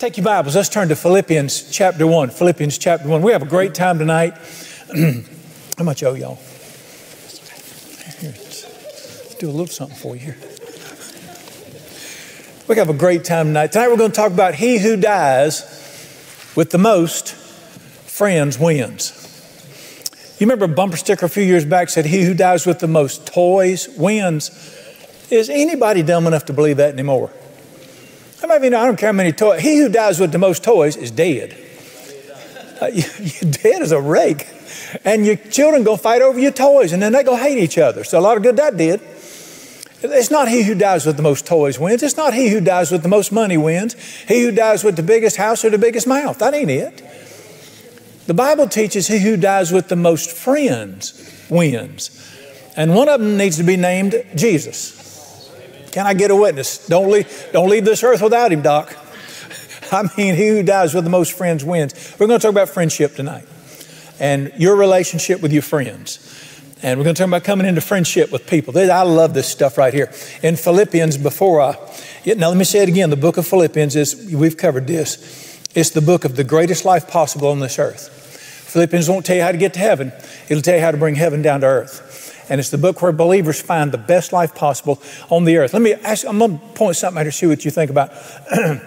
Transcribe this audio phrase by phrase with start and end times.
[0.00, 0.56] Take your Bibles.
[0.56, 2.30] Let's turn to Philippians chapter 1.
[2.30, 3.20] Philippians chapter 1.
[3.20, 4.32] We have a great time tonight.
[5.76, 6.36] How much owe y'all?
[8.18, 10.38] Here, let's do a little something for you here.
[12.66, 13.72] We have a great time tonight.
[13.72, 15.60] Tonight we're going to talk about he who dies
[16.56, 19.12] with the most friends wins.
[20.38, 22.88] You remember a bumper sticker a few years back said, He who dies with the
[22.88, 24.48] most toys wins.
[25.28, 27.30] Is anybody dumb enough to believe that anymore?
[28.50, 30.38] Many of you know, I don't care how many toys, he who dies with the
[30.38, 31.56] most toys is dead.
[32.82, 34.48] Uh, you, you're dead as a rake.
[35.04, 38.02] And your children go fight over your toys and then they go hate each other.
[38.02, 39.00] So a lot of good that did.
[40.02, 42.02] It's not he who dies with the most toys wins.
[42.02, 43.94] It's not he who dies with the most money wins.
[44.26, 46.40] He who dies with the biggest house or the biggest mouth.
[46.40, 47.04] That ain't it.
[48.26, 52.10] The Bible teaches he who dies with the most friends wins.
[52.76, 54.99] And one of them needs to be named Jesus.
[55.92, 56.86] Can I get a witness?
[56.86, 58.96] Don't leave, don't leave this earth without him, Doc.
[59.92, 62.14] I mean, he who dies with the most friends wins.
[62.18, 63.46] We're going to talk about friendship tonight
[64.20, 66.36] and your relationship with your friends.
[66.82, 68.76] And we're going to talk about coming into friendship with people.
[68.78, 70.12] I love this stuff right here.
[70.42, 71.76] In Philippians, before I,
[72.24, 75.90] now let me say it again the book of Philippians is, we've covered this, it's
[75.90, 78.08] the book of the greatest life possible on this earth.
[78.70, 80.12] Philippians won't tell you how to get to heaven,
[80.48, 82.09] it'll tell you how to bring heaven down to earth.
[82.50, 85.72] And it's the book where believers find the best life possible on the earth.
[85.72, 88.10] Let me ask, I'm going to point something out to see what you think about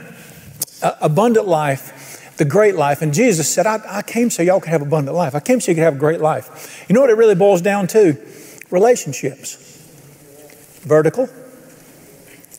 [1.02, 3.02] abundant life, the great life.
[3.02, 5.34] And Jesus said, I, I came so y'all could have abundant life.
[5.34, 6.86] I came so you could have a great life.
[6.90, 8.18] You know what it really boils down to?
[8.70, 9.56] Relationships.
[10.82, 11.30] Vertical.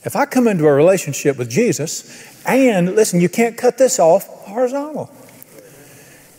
[0.05, 4.27] If I come into a relationship with Jesus, and listen, you can't cut this off
[4.27, 5.11] horizontal.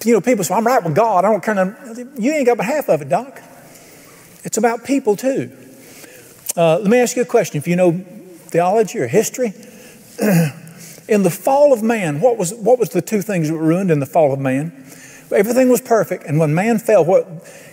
[0.04, 1.24] You know, people say, I'm right with God.
[1.24, 2.14] I don't care.
[2.18, 3.42] You ain't got but half of it, Doc.
[4.46, 5.52] It's about people too.
[6.56, 7.58] Uh, let me ask you a question.
[7.58, 9.48] If you know theology or history,
[11.10, 13.92] in the fall of man, what was, what was the two things that were ruined
[13.92, 14.72] in the fall of man?
[15.34, 17.28] Everything was perfect, and when man fell, what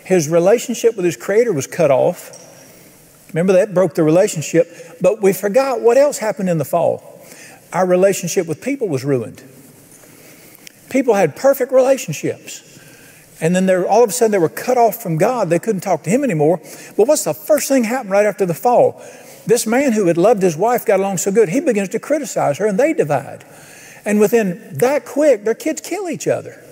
[0.05, 2.39] his relationship with his creator was cut off.
[3.33, 4.69] Remember that broke the relationship,
[5.01, 7.21] but we forgot what else happened in the fall.
[7.73, 9.43] Our relationship with people was ruined.
[10.89, 12.72] People had perfect relationships.
[13.43, 15.51] And then all of a sudden they were cut off from God.
[15.51, 16.59] They couldn't talk to Him anymore.
[16.97, 19.03] But what's the first thing happened right after the fall?
[19.45, 22.59] This man who had loved his wife got along so good, he begins to criticize
[22.59, 23.45] her and they divide.
[24.05, 26.63] And within that quick, their kids kill each other.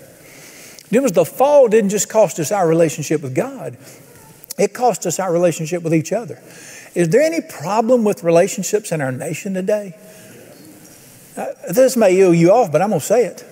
[0.93, 3.77] It was the fall didn't just cost us our relationship with God,
[4.59, 6.41] it cost us our relationship with each other.
[6.95, 9.97] Is there any problem with relationships in our nation today?
[11.37, 13.45] Uh, this may ill you off, but I'm going to say it.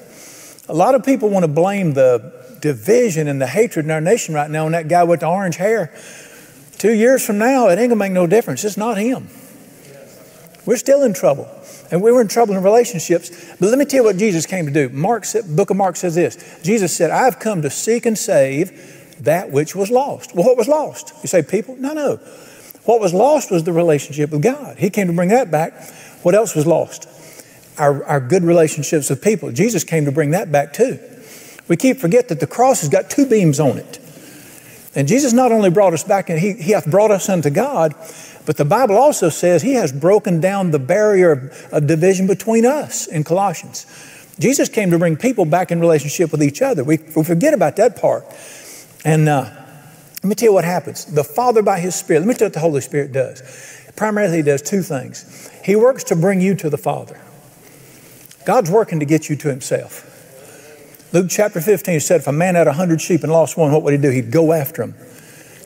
[0.69, 4.35] A lot of people want to blame the division and the hatred in our nation
[4.35, 5.93] right now on that guy with the orange hair.
[6.79, 8.65] Two years from now, it ain't gonna make no difference.
[8.65, 9.29] It's not him.
[10.65, 11.49] We're still in trouble.
[11.91, 13.31] And we were in trouble in relationships.
[13.59, 14.89] But let me tell you what Jesus came to do.
[14.91, 16.61] Mark, book of Mark says this.
[16.63, 20.35] Jesus said, I've come to seek and save that which was lost.
[20.35, 21.13] Well, what was lost?
[21.23, 21.77] You say people?
[21.77, 22.17] No, no.
[22.85, 24.79] What was lost was the relationship with God.
[24.79, 25.73] He came to bring that back.
[26.23, 27.09] What else was lost?
[27.79, 29.51] Our, our good relationships with people.
[29.53, 30.99] Jesus came to bring that back too.
[31.69, 33.99] We keep forget that the cross has got two beams on it.
[34.95, 37.95] And Jesus not only brought us back, and he, he hath brought us unto God,
[38.49, 42.65] but the Bible also says He has broken down the barrier of, of division between
[42.65, 43.85] us in Colossians.
[44.39, 46.83] Jesus came to bring people back in relationship with each other.
[46.83, 48.25] We, we forget about that part.
[49.05, 49.51] And uh,
[50.23, 51.05] let me tell you what happens.
[51.05, 53.43] The Father, by His Spirit, let me tell you what the Holy Spirit does.
[53.97, 55.51] Primarily, He does two things.
[55.63, 57.21] He works to bring you to the Father.
[58.47, 60.08] God's working to get you to Himself.
[61.13, 63.83] Luke chapter 15 said, if a man had a hundred sheep and lost one, what
[63.83, 64.11] would he do?
[64.11, 64.95] He'd go after them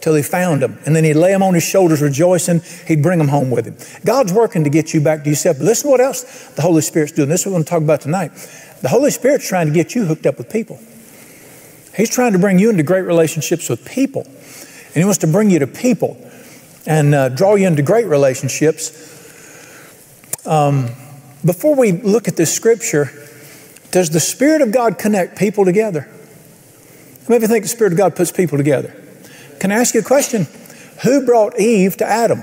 [0.01, 0.79] till he found them.
[0.87, 2.61] And then he'd lay them on his shoulders rejoicing.
[2.87, 3.77] He'd bring them home with him.
[4.05, 5.59] God's working to get you back to yourself.
[5.59, 7.29] But listen to what else the Holy Spirit's doing.
[7.29, 8.33] This is what we're going to talk about tonight.
[8.83, 10.79] The Holy Spirit's trying to get you hooked up with people.
[11.97, 14.23] He's trying to bring you into great relationships with people.
[14.23, 16.17] And he wants to bring you to people
[16.87, 19.09] and uh, draw you into great relationships.
[20.47, 20.91] Um,
[21.45, 23.11] before we look at this scripture,
[23.93, 26.09] does the Spirit of God connect people together?
[27.29, 28.95] Of you think the Spirit of God puts people together?
[29.61, 30.47] Can I ask you a question?
[31.05, 32.43] Who brought Eve to Adam?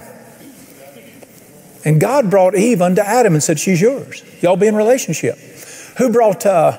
[1.83, 4.23] And God brought Eve unto Adam and said, She's yours.
[4.41, 5.37] Y'all be in relationship.
[5.97, 6.77] Who brought, uh,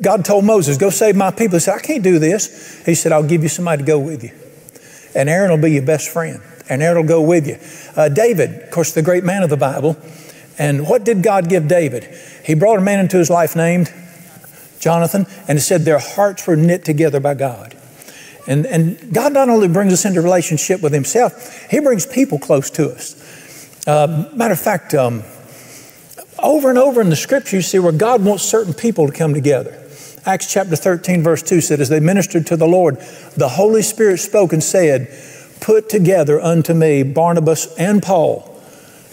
[0.00, 1.56] God told Moses, Go save my people.
[1.56, 2.84] He said, I can't do this.
[2.84, 4.32] He said, I'll give you somebody to go with you.
[5.14, 6.40] And Aaron will be your best friend.
[6.68, 7.58] And Aaron will go with you.
[7.96, 9.96] Uh, David, of course, the great man of the Bible.
[10.58, 12.04] And what did God give David?
[12.48, 13.92] He brought a man into his life named
[14.80, 17.76] Jonathan, and it said their hearts were knit together by God.
[18.46, 22.70] And, and God not only brings us into relationship with Himself, He brings people close
[22.70, 23.86] to us.
[23.86, 25.24] Uh, matter of fact, um,
[26.42, 29.34] Over and over in the scripture, you see where God wants certain people to come
[29.34, 29.76] together.
[30.24, 32.96] Acts chapter 13, verse 2 said, As they ministered to the Lord,
[33.36, 35.14] the Holy Spirit spoke and said,
[35.60, 38.57] Put together unto me Barnabas and Paul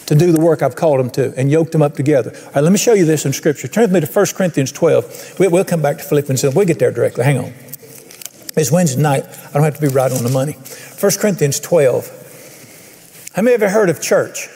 [0.08, 2.32] to do the work I've called them to and yoked them up together.
[2.36, 3.68] All right, let me show you this in Scripture.
[3.68, 5.40] Turn with me to 1 Corinthians 12.
[5.40, 6.44] We, will come back to Philippians.
[6.44, 7.24] And we'll get there directly.
[7.24, 7.54] Hang on.
[8.56, 9.26] It's Wednesday night.
[9.26, 10.54] I don't have to be right on the money.
[10.54, 13.32] 1 Corinthians 12.
[13.36, 14.48] How many you heard of church?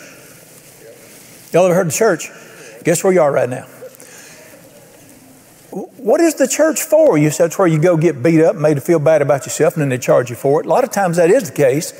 [1.51, 2.30] Y'all ever heard of church?
[2.84, 3.66] Guess where you are right now?
[5.72, 7.18] What is the church for?
[7.18, 9.74] You said it's where you go get beat up, made to feel bad about yourself,
[9.74, 10.66] and then they charge you for it.
[10.66, 11.92] A lot of times that is the case.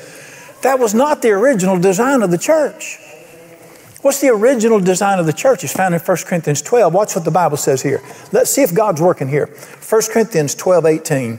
[0.62, 2.98] That was not the original design of the church.
[4.02, 5.62] What's the original design of the church?
[5.62, 6.94] It's found in 1 Corinthians 12.
[6.94, 8.00] Watch what the Bible says here.
[8.32, 9.46] Let's see if God's working here.
[9.46, 11.38] 1 Corinthians 12, 18.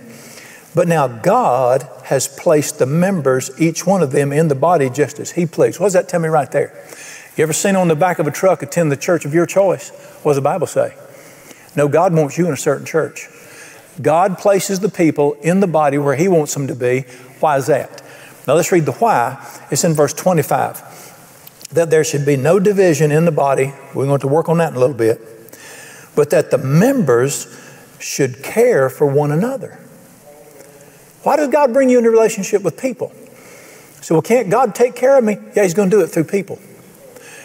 [0.75, 5.19] But now God has placed the members, each one of them, in the body just
[5.19, 5.79] as He pleased.
[5.79, 6.71] What does that tell me right there?
[7.35, 9.89] You ever seen on the back of a truck, attend the church of your choice?
[10.21, 10.93] What does the Bible say?
[11.75, 13.27] No, God wants you in a certain church.
[13.99, 17.01] God places the people in the body where He wants them to be.
[17.39, 18.03] Why is that?
[18.47, 19.43] Now let's read the why.
[19.71, 20.90] It's in verse 25.
[21.73, 23.73] That there should be no division in the body.
[23.93, 25.21] We're going to work on that in a little bit.
[26.15, 27.47] But that the members
[27.99, 29.79] should care for one another.
[31.23, 33.13] Why does God bring you into relationship with people?
[34.01, 35.37] So, well, can't God take care of me?
[35.55, 36.59] Yeah, He's going to do it through people.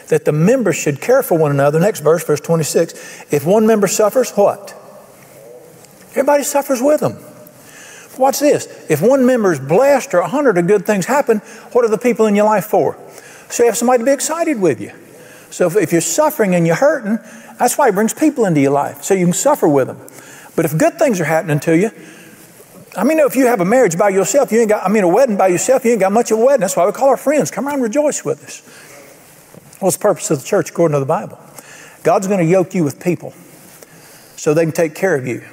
[0.08, 1.78] That the members should care for one another.
[1.78, 3.32] Next verse, verse 26.
[3.32, 4.74] If one member suffers, what?
[6.10, 7.18] Everybody suffers with them.
[8.18, 8.66] Watch this.
[8.88, 11.38] If one member is blessed or a hundred of good things happen,
[11.72, 12.98] what are the people in your life for?
[13.48, 14.92] So you have somebody to be excited with you.
[15.50, 17.18] So if, if you're suffering and you're hurting,
[17.58, 19.98] that's why He brings people into your life, so you can suffer with them.
[20.56, 21.90] But if good things are happening to you,
[22.96, 25.08] I mean, if you have a marriage by yourself, you ain't got, I mean, a
[25.08, 26.60] wedding by yourself, you ain't got much of a wedding.
[26.60, 27.50] That's why we call our friends.
[27.50, 28.62] Come around rejoice with us.
[29.80, 31.38] What's the purpose of the church according to the Bible?
[32.02, 33.34] God's going to yoke you with people
[34.36, 35.44] so they can take care of you.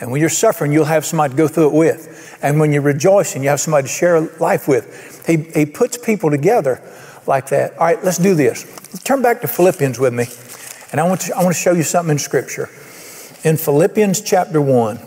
[0.00, 2.38] And when you're suffering, you'll have somebody to go through it with.
[2.42, 5.24] And when you're rejoicing, you have somebody to share life with.
[5.26, 6.82] He, he puts people together
[7.28, 7.72] like that.
[7.78, 8.64] All right, let's do this.
[9.04, 10.26] Turn back to Philippians with me.
[10.92, 12.68] And I want to, I want to show you something in Scripture.
[13.44, 14.98] In Philippians chapter 1,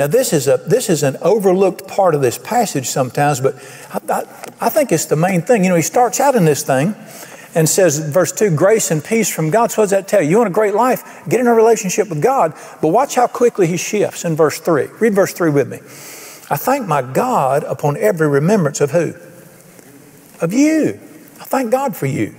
[0.00, 3.54] now, this is, a, this is an overlooked part of this passage sometimes, but
[3.92, 4.20] I, I,
[4.58, 5.62] I think it's the main thing.
[5.62, 6.94] You know, he starts out in this thing
[7.54, 9.70] and says, verse 2, grace and peace from God.
[9.70, 10.30] So, what does that tell you?
[10.30, 11.28] You want a great life?
[11.28, 12.54] Get in a relationship with God.
[12.80, 14.86] But watch how quickly he shifts in verse 3.
[15.00, 15.80] Read verse 3 with me.
[16.48, 19.12] I thank my God upon every remembrance of who?
[20.40, 20.98] Of you.
[21.40, 22.34] I thank God for you.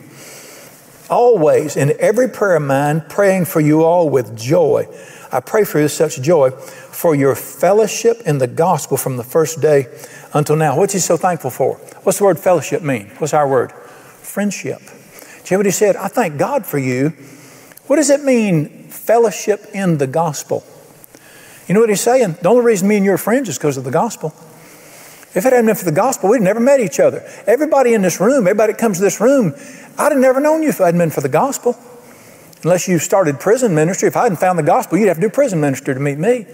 [1.10, 4.88] Always, in every prayer of mine, praying for you all with joy.
[5.32, 9.24] I pray for you with such joy for your fellowship in the gospel from the
[9.24, 9.88] first day
[10.34, 10.78] until now.
[10.78, 11.76] What's he so thankful for?
[12.04, 13.08] What's the word fellowship mean?
[13.18, 13.72] What's our word?
[13.72, 14.80] Friendship.
[14.80, 15.96] Do you hear what he said?
[15.96, 17.10] I thank God for you.
[17.88, 20.64] What does it mean, fellowship in the gospel?
[21.68, 22.38] You know what he's saying?
[22.42, 24.34] The only reason me and you are friends is because of the gospel.
[25.34, 27.26] If it hadn't been for the gospel, we'd never met each other.
[27.48, 29.54] Everybody in this room, everybody that comes to this room,
[29.98, 31.78] I'd have never known you if it hadn't been for the gospel.
[32.64, 34.08] Unless you started prison ministry.
[34.08, 36.46] If I hadn't found the gospel, you'd have to do prison ministry to meet me.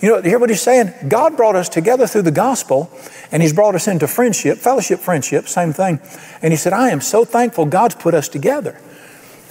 [0.00, 0.92] You know, hear what he's saying?
[1.08, 2.90] God brought us together through the gospel,
[3.30, 6.00] and he's brought us into friendship, fellowship, friendship, same thing.
[6.40, 8.80] And he said, I am so thankful God's put us together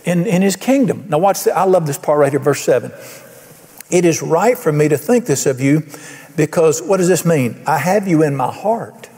[0.03, 1.05] in, in his kingdom.
[1.07, 2.91] Now, watch the, I love this part right here, verse 7.
[3.89, 5.83] It is right for me to think this of you
[6.35, 7.61] because what does this mean?
[7.65, 9.09] I have you in my heart.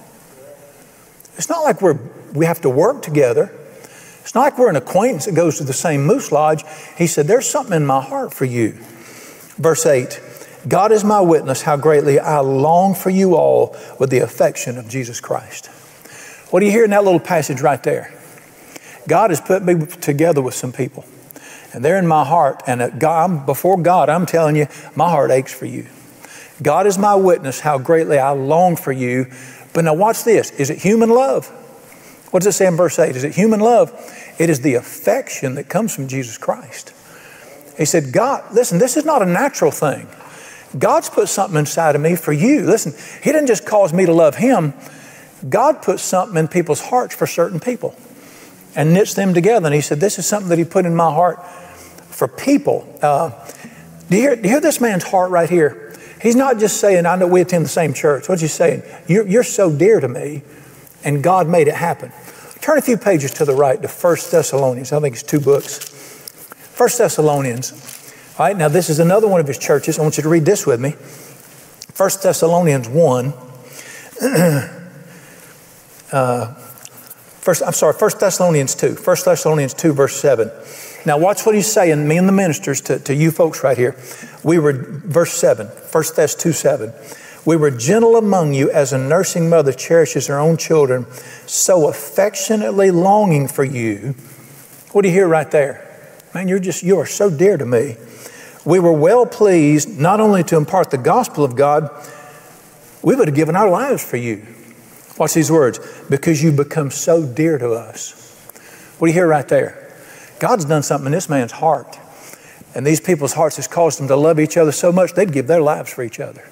[1.36, 2.00] It's not like we're,
[2.34, 3.51] we have to work together.
[4.22, 6.63] It's not like we're an acquaintance that goes to the same moose lodge.
[6.98, 8.77] He said, There's something in my heart for you.
[9.58, 10.20] Verse 8
[10.67, 14.88] God is my witness how greatly I long for you all with the affection of
[14.88, 15.67] Jesus Christ.
[16.51, 18.13] What do you hear in that little passage right there?
[19.08, 21.03] God has put me together with some people,
[21.74, 22.63] and they're in my heart.
[22.65, 25.88] And uh, God, before God, I'm telling you, my heart aches for you.
[26.62, 29.27] God is my witness how greatly I long for you.
[29.74, 30.51] But now, watch this.
[30.51, 31.48] Is it human love?
[32.31, 33.15] What does it say in verse 8?
[33.15, 33.91] Is it human love?
[34.39, 36.93] It is the affection that comes from Jesus Christ.
[37.77, 40.07] He said, God, listen, this is not a natural thing.
[40.77, 42.62] God's put something inside of me for you.
[42.62, 42.93] Listen,
[43.24, 44.74] He didn't just cause me to love Him,
[45.48, 47.95] God put something in people's hearts for certain people
[48.75, 49.67] and knits them together.
[49.67, 52.88] And He said, This is something that He put in my heart for people.
[53.01, 53.31] Uh,
[54.10, 55.83] do, you hear, do you hear this man's heart right here?
[56.24, 58.27] He's not just saying, I know we attend the same church.
[58.27, 58.82] What's he saying?
[59.08, 60.42] You're, you're so dear to me,
[61.03, 62.12] and God made it happen.
[62.62, 64.92] Turn a few pages to the right to 1 Thessalonians.
[64.92, 65.92] I think it's two books.
[66.77, 67.94] 1 Thessalonians
[68.39, 70.00] all right, now this is another one of his churches.
[70.00, 70.96] I want you to read this with me.
[71.96, 73.34] 1 Thessalonians 1.
[76.12, 76.53] uh,
[77.44, 78.96] First, I'm sorry, 1 Thessalonians 2.
[78.96, 80.50] 1 Thessalonians 2, verse 7.
[81.05, 83.95] Now, watch what he's saying, me and the ministers, to, to you folks right here.
[84.43, 86.93] We were, verse 7, 1 Thess 2 7.
[87.45, 91.05] We were gentle among you as a nursing mother cherishes her own children,
[91.45, 94.15] so affectionately longing for you.
[94.93, 95.89] What do you hear right there?
[96.33, 97.98] Man, you're just, you are so dear to me.
[98.63, 101.89] We were well pleased not only to impart the gospel of God,
[103.01, 104.45] we would have given our lives for you.
[105.17, 105.79] Watch these words
[106.10, 108.13] because you become so dear to us.
[108.98, 109.83] What do you hear right there?
[110.44, 111.98] God's done something in this man's heart.
[112.76, 115.48] And these people's hearts has caused them to love each other so much they'd give
[115.48, 116.46] their lives for each other.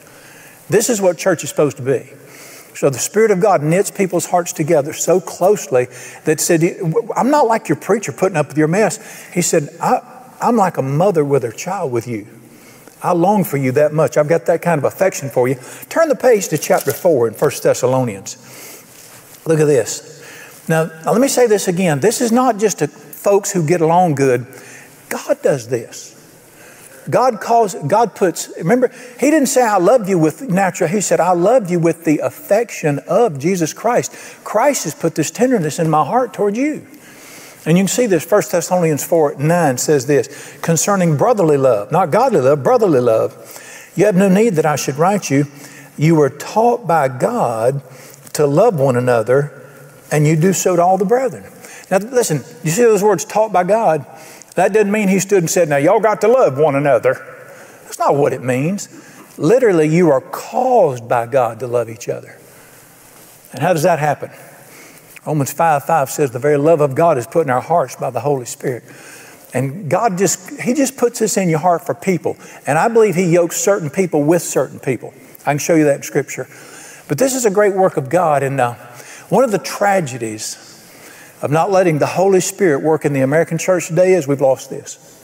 [0.70, 2.10] This is what church is supposed to be.
[2.74, 5.88] So the Spirit of God knits people's hearts together so closely
[6.24, 6.64] that said,
[7.18, 9.30] I'm not like your preacher putting up with your mess.
[9.34, 12.28] He said, I'm like a mother with her child with you.
[13.04, 14.16] I long for you that much.
[14.16, 15.56] I've got that kind of affection for you.
[15.90, 18.38] Turn the page to chapter 4 in 1 Thessalonians.
[19.46, 20.24] Look at this.
[20.70, 22.00] Now let me say this again.
[22.00, 22.90] This is not just a
[23.22, 24.48] folks who get along good.
[25.10, 26.18] God does this.
[27.10, 31.20] God calls, God puts, remember, He didn't say, I love you with natural, He said,
[31.20, 34.14] I love you with the affection of Jesus Christ.
[34.44, 36.86] Christ has put this tenderness in my heart toward you.
[37.66, 42.12] And you can see this, 1 Thessalonians 4 9 says this concerning brotherly love, not
[42.12, 43.92] godly love, brotherly love.
[43.96, 45.46] You have no need that I should write you.
[45.98, 47.82] You were taught by God
[48.34, 49.62] to love one another,
[50.12, 51.51] and you do so to all the brethren.
[51.92, 54.06] Now, listen, you see those words taught by God?
[54.56, 57.14] That doesn't mean he stood and said, Now, y'all got to love one another.
[57.84, 58.88] That's not what it means.
[59.38, 62.38] Literally, you are caused by God to love each other.
[63.52, 64.32] And how does that happen?
[65.26, 68.10] Romans 5 5 says, The very love of God is put in our hearts by
[68.10, 68.84] the Holy Spirit.
[69.54, 72.38] And God just, He just puts this in your heart for people.
[72.66, 75.14] And I believe He yokes certain people with certain people.
[75.42, 76.48] I can show you that in Scripture.
[77.10, 78.44] But this is a great work of God.
[78.44, 78.76] And uh,
[79.28, 80.71] one of the tragedies
[81.42, 84.70] of not letting the Holy Spirit work in the American church today is we've lost
[84.70, 85.18] this.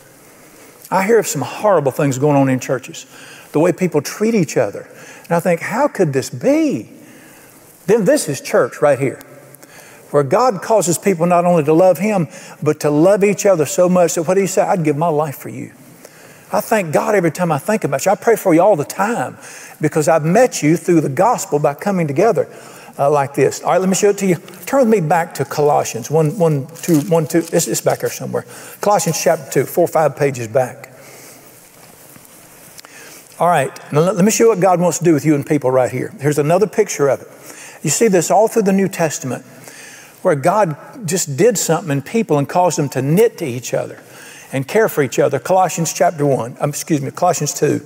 [0.89, 3.05] I hear of some horrible things going on in churches,
[3.51, 4.89] the way people treat each other.
[5.23, 6.89] And I think, how could this be?
[7.85, 9.19] Then this is church right here,
[10.11, 12.27] where God causes people not only to love Him,
[12.63, 15.37] but to love each other so much that what He said, I'd give my life
[15.37, 15.71] for you.
[16.51, 18.11] I thank God every time I think about you.
[18.13, 19.37] I pray for you all the time
[19.81, 22.47] because I've met you through the gospel by coming together
[22.97, 23.61] uh, like this.
[23.61, 24.35] All right, let me show it to you.
[24.65, 27.37] Turn with me back to Colossians 1, 1, 2, 1, 2.
[27.37, 28.45] It's, it's back here somewhere.
[28.81, 30.93] Colossians chapter 2, four or five pages back.
[33.39, 35.35] All right, now let, let me show you what God wants to do with you
[35.35, 36.13] and people right here.
[36.19, 37.27] Here's another picture of it.
[37.83, 39.45] You see this all through the New Testament
[40.23, 40.75] where God
[41.07, 44.01] just did something in people and caused them to knit to each other
[44.51, 45.39] and care for each other.
[45.39, 47.79] Colossians chapter 1, um, excuse me, Colossians 2,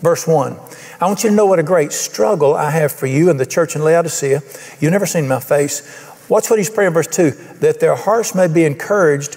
[0.00, 0.58] verse 1.
[1.00, 3.46] I want you to know what a great struggle I have for you and the
[3.46, 4.42] church in Laodicea.
[4.80, 5.82] You've never seen my face.
[6.28, 7.30] Watch what he's praying, verse 2
[7.60, 9.36] that their hearts may be encouraged,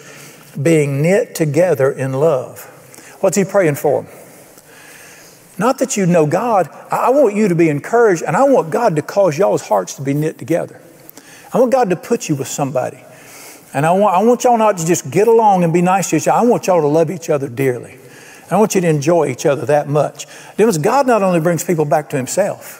[0.61, 2.65] being knit together in love.
[3.21, 4.05] What's he praying for?
[5.57, 8.95] Not that you know God, I want you to be encouraged, and I want God
[8.97, 10.81] to cause y'all's hearts to be knit together.
[11.53, 13.01] I want God to put you with somebody.
[13.73, 16.17] And I want, I want y'all not to just get along and be nice to
[16.17, 16.39] each other.
[16.39, 17.97] I want y'all to love each other dearly.
[18.51, 20.25] I want you to enjoy each other that much.
[20.57, 22.79] Because God not only brings people back to Himself,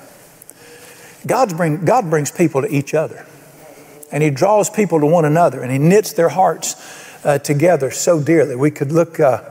[1.26, 3.26] God's bring, God brings people to each other.
[4.12, 6.76] And He draws people to one another and He knits their hearts
[7.26, 8.56] uh, together so dearly.
[8.56, 9.42] We could look, uh,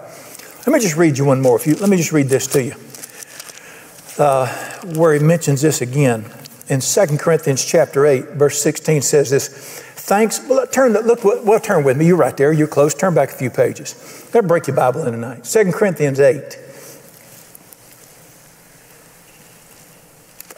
[0.66, 1.56] let me just read you one more.
[1.56, 2.74] If you, let me just read this to you.
[4.18, 4.46] Uh,
[4.94, 6.26] where He mentions this again.
[6.68, 10.40] In 2 Corinthians chapter 8, verse 16 says this Thanks.
[10.48, 10.94] Well, turn.
[10.94, 11.06] That.
[11.06, 11.22] Look.
[11.22, 12.06] Well, turn with me.
[12.06, 12.52] You're right there.
[12.52, 12.92] You're close.
[12.92, 13.94] Turn back a few pages.
[14.32, 15.46] Better break your Bible in tonight.
[15.46, 16.58] Second Corinthians eight.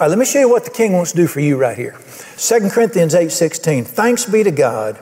[0.01, 1.77] All right, let me show you what the King wants to do for you right
[1.77, 1.95] here.
[2.37, 3.85] Second Corinthians eight sixteen.
[3.85, 4.97] Thanks be to God,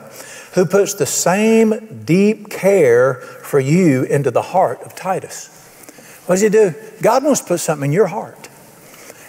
[0.55, 5.47] who puts the same deep care for you into the heart of Titus.
[6.25, 6.75] What does He do?
[7.01, 8.49] God wants to put something in your heart,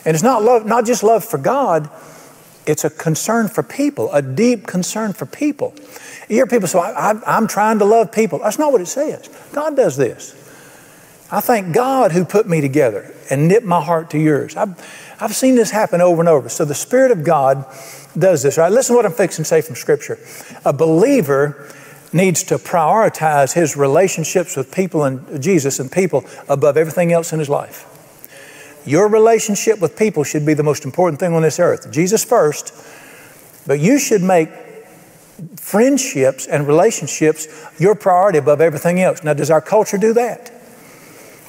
[0.04, 1.88] and it's not love, not just love for God
[2.66, 5.75] it's a concern for people, a deep concern for people.
[6.28, 8.38] You hear people say, I, am trying to love people.
[8.38, 9.28] That's not what it says.
[9.52, 10.40] God does this.
[11.30, 14.56] I thank God who put me together and knit my heart to yours.
[14.56, 14.78] I've,
[15.21, 16.49] I've seen this happen over and over.
[16.49, 17.64] So the Spirit of God
[18.16, 18.56] does this.
[18.56, 18.71] Right?
[18.71, 20.18] Listen to what I'm fixing to say from Scripture.
[20.64, 21.73] A believer
[22.12, 27.38] needs to prioritize his relationships with people and Jesus and people above everything else in
[27.38, 27.90] his life.
[28.86, 31.90] Your relationship with people should be the most important thing on this earth.
[31.90, 32.74] Jesus first,
[33.66, 34.50] but you should make
[35.56, 37.48] friendships and relationships
[37.78, 39.24] your priority above everything else.
[39.24, 40.52] Now, does our culture do that?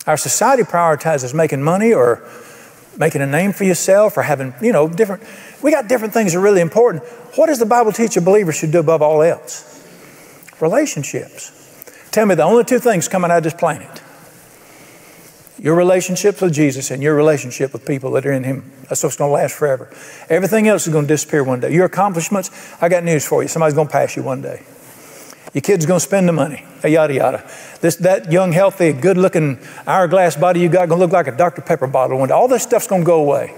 [0.07, 2.27] Our society prioritizes making money or
[2.97, 5.23] making a name for yourself or having, you know, different.
[5.61, 7.03] We got different things that are really important.
[7.35, 9.71] What does the Bible teach a believer should do above all else?
[10.61, 11.51] Relationships.
[12.11, 14.01] Tell me the only two things coming out of this planet
[15.57, 18.71] your relationships with Jesus and your relationship with people that are in Him.
[18.89, 19.89] That's what's going to last forever.
[20.29, 21.73] Everything else is going to disappear one day.
[21.73, 23.47] Your accomplishments, I got news for you.
[23.47, 24.63] Somebody's going to pass you one day.
[25.53, 27.49] Your kid's going to spend the money, uh, yada, yada.
[27.79, 29.57] This, that young, healthy, good looking
[29.87, 31.61] hourglass body you got going to look like a Dr.
[31.61, 32.33] Pepper bottle one day.
[32.33, 33.55] All this stuff's going to go away.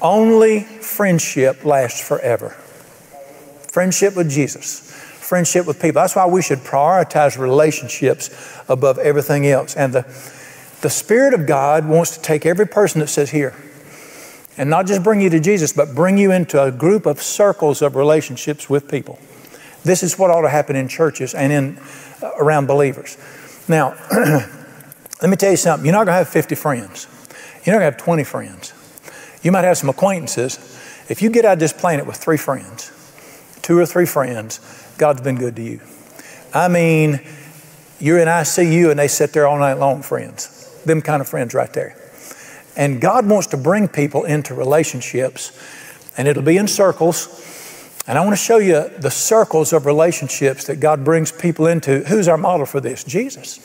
[0.00, 2.50] Only friendship lasts forever.
[3.70, 6.00] Friendship with Jesus, friendship with people.
[6.00, 8.30] That's why we should prioritize relationships
[8.68, 9.76] above everything else.
[9.76, 10.02] And the,
[10.84, 13.54] the Spirit of God wants to take every person that says here
[14.58, 17.80] and not just bring you to Jesus, but bring you into a group of circles
[17.80, 19.18] of relationships with people.
[19.82, 21.78] This is what ought to happen in churches and in
[22.22, 23.16] uh, around believers.
[23.66, 25.86] Now, let me tell you something.
[25.86, 27.06] You're not going to have 50 friends.
[27.64, 28.74] You're not going to have 20 friends.
[29.42, 30.58] You might have some acquaintances.
[31.08, 32.92] If you get out of this planet with three friends,
[33.62, 34.60] two or three friends,
[34.98, 35.80] God's been good to you.
[36.52, 37.22] I mean,
[37.98, 40.53] you're in ICU and they sit there all night long, friends.
[40.84, 41.96] Them kind of friends right there.
[42.76, 45.52] And God wants to bring people into relationships,
[46.16, 47.44] and it'll be in circles
[48.06, 52.00] and I want to show you the circles of relationships that God brings people into.
[52.00, 53.02] Who's our model for this?
[53.02, 53.60] Jesus.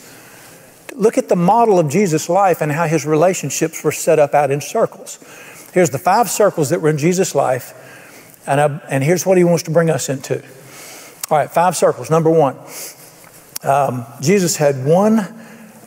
[0.94, 4.50] Look at the model of Jesus' life and how his relationships were set up out
[4.50, 5.18] in circles.
[5.74, 7.74] Here's the five circles that were in Jesus' life,
[8.46, 10.42] and, I, and here's what he wants to bring us into.
[11.30, 12.10] All right, five circles.
[12.10, 12.56] Number one,
[13.62, 15.18] um, Jesus had one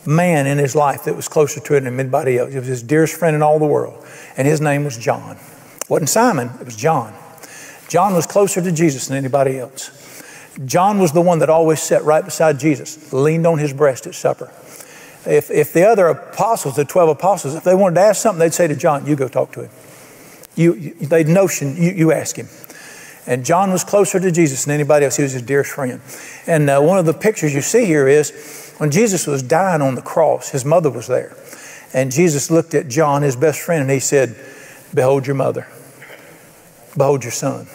[0.05, 2.53] man in his life that was closer to it than anybody else.
[2.53, 4.05] It was his dearest friend in all the world,
[4.37, 5.37] and his name was John.
[5.37, 7.13] It wasn't Simon, it was John.
[7.87, 9.99] John was closer to Jesus than anybody else.
[10.65, 14.15] John was the one that always sat right beside Jesus, leaned on his breast at
[14.15, 14.51] supper.
[15.25, 18.53] If, if the other apostles, the 12 apostles, if they wanted to ask something, they'd
[18.53, 19.69] say to John, You go talk to him.
[20.55, 22.47] You, you, they'd notion, you, you ask him.
[23.25, 25.15] And John was closer to Jesus than anybody else.
[25.15, 26.01] He was his dearest friend.
[26.45, 29.95] And uh, one of the pictures you see here is when Jesus was dying on
[29.95, 31.35] the cross, his mother was there.
[31.93, 34.35] And Jesus looked at John, his best friend, and he said,
[34.93, 35.67] Behold your mother.
[36.97, 37.67] Behold your son.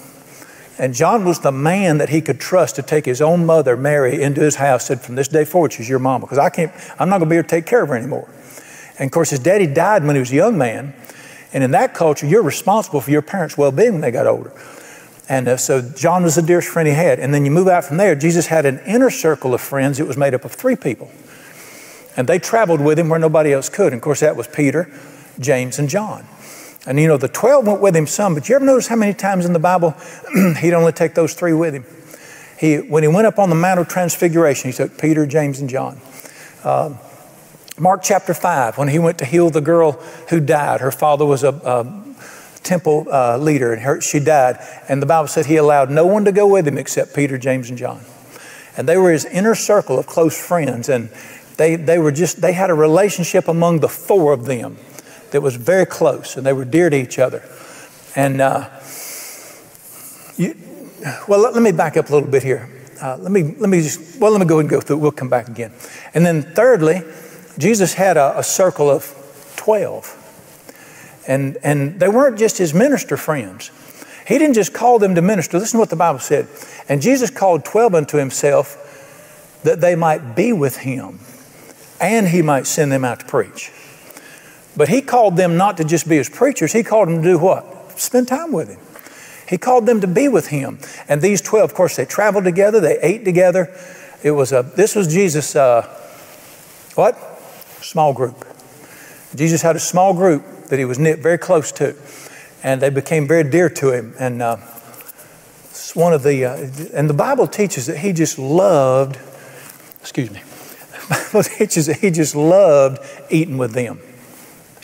[0.79, 4.23] And John was the man that he could trust to take his own mother, Mary,
[4.23, 7.09] into his house, said, From this day forward, she's your mama, because I can't, I'm
[7.09, 8.29] not going to be able to take care of her anymore.
[8.99, 10.95] And of course, his daddy died when he was a young man.
[11.53, 14.53] And in that culture, you're responsible for your parents' well being when they got older.
[15.29, 17.19] And uh, so John was the dearest friend he had.
[17.19, 20.01] And then you move out from there, Jesus had an inner circle of friends.
[20.01, 21.11] It was made up of three people.
[22.17, 23.93] And they traveled with him where nobody else could.
[23.93, 24.91] And of course, that was Peter,
[25.39, 26.27] James, and John.
[26.87, 29.13] And you know, the 12 went with him some, but you ever notice how many
[29.13, 29.95] times in the Bible
[30.59, 31.85] he'd only take those three with him?
[32.59, 35.69] He, when he went up on the Mount of Transfiguration, he took Peter, James, and
[35.69, 36.01] John.
[36.65, 36.97] Uh,
[37.79, 39.93] Mark chapter 5, when he went to heal the girl
[40.31, 42.08] who died, her father was a, a
[42.63, 44.59] temple uh, leader and her, she died.
[44.89, 47.69] And the Bible said he allowed no one to go with him except Peter, James,
[47.69, 48.01] and John.
[48.77, 50.89] And they were his inner circle of close friends.
[50.89, 51.11] And
[51.57, 54.77] they, they were just, they had a relationship among the four of them
[55.31, 57.43] that was very close and they were dear to each other.
[58.17, 58.69] And uh,
[60.37, 60.57] you,
[61.27, 62.71] well, let, let, me back up a little bit here.
[63.01, 64.97] Uh, let me let me just well let me go and go through.
[64.97, 65.73] We'll come back again.
[66.15, 67.03] And then thirdly,
[67.57, 69.15] Jesus had a, a circle of
[69.57, 70.07] twelve,
[71.29, 73.71] and and they weren't just his minister friends.
[74.27, 75.59] He didn't just call them to minister.
[75.59, 76.49] Listen to what the Bible said.
[76.89, 81.21] And Jesus called twelve unto himself that they might be with him,
[82.01, 83.73] and he might send them out to preach.
[84.77, 87.39] But he called them not to just be his preachers, he called them to do
[87.39, 87.99] what?
[87.99, 88.81] Spend time with him.
[89.49, 90.79] He called them to be with him.
[91.09, 93.75] And these 12, of course, they traveled together, they ate together.
[94.23, 95.83] It was a, this was Jesus' uh,
[96.95, 97.17] what?
[97.81, 98.45] Small group.
[99.35, 101.97] Jesus had a small group that he was knit very close to,
[102.63, 104.15] and they became very dear to him.
[104.19, 104.57] And uh,
[105.95, 106.57] one of the, uh,
[106.95, 109.19] and the Bible teaches that he just loved,
[110.01, 110.41] excuse me,
[111.11, 113.01] Bible teaches that he just loved
[113.31, 114.01] eating with them.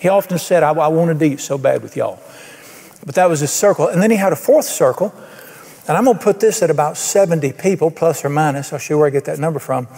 [0.01, 2.21] He often said, I, I wanted to eat so bad with y'all.
[3.07, 3.89] But that was his circle.
[3.89, 5.15] And then he had a fourth circle,
[5.87, 8.73] and I'm going to put this at about 70 people, plus or minus.
[8.73, 9.89] I'll show you where I get that number from.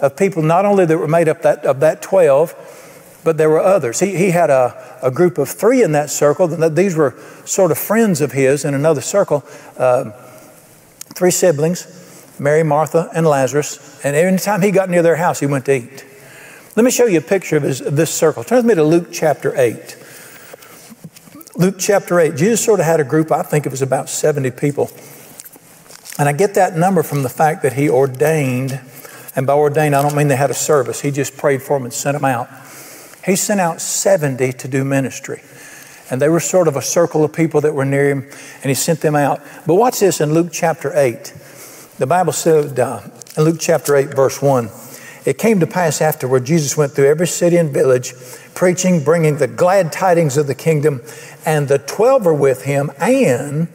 [0.00, 2.79] Of people not only that were made up that, of that 12,
[3.24, 4.00] but there were others.
[4.00, 6.46] He, he had a, a group of three in that circle.
[6.48, 9.44] These were sort of friends of his in another circle.
[9.76, 10.10] Uh,
[11.14, 14.00] three siblings, Mary, Martha, and Lazarus.
[14.04, 16.04] And every time he got near their house, he went to eat.
[16.76, 18.44] Let me show you a picture of, his, of this circle.
[18.44, 19.96] Turn with me to Luke chapter 8.
[21.56, 22.36] Luke chapter 8.
[22.36, 24.90] Jesus sort of had a group, I think it was about 70 people.
[26.18, 28.80] And I get that number from the fact that he ordained,
[29.36, 31.00] and by ordained, I don't mean they had a service.
[31.00, 32.48] He just prayed for them and sent them out.
[33.24, 35.42] He sent out 70 to do ministry.
[36.10, 38.28] And they were sort of a circle of people that were near him,
[38.62, 39.40] and he sent them out.
[39.66, 41.34] But watch this in Luke chapter 8.
[41.98, 43.02] The Bible said uh,
[43.36, 44.70] in Luke chapter 8, verse 1
[45.24, 48.14] It came to pass afterward, Jesus went through every city and village,
[48.54, 51.00] preaching, bringing the glad tidings of the kingdom,
[51.46, 53.68] and the twelve were with him, and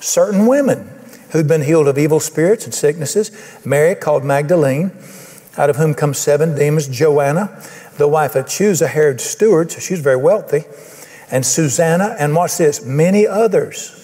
[0.00, 0.88] certain women
[1.30, 3.30] who'd been healed of evil spirits and sicknesses
[3.64, 4.92] Mary, called Magdalene,
[5.56, 7.62] out of whom come seven demons, Joanna,
[7.96, 10.64] the wife of Chuza, Herod's steward, so she's very wealthy
[11.32, 13.98] and Susanna, and watch this, many others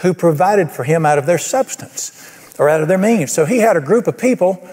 [0.00, 2.10] who provided for him out of their substance
[2.58, 3.32] or out of their means.
[3.32, 4.68] So he had a group of people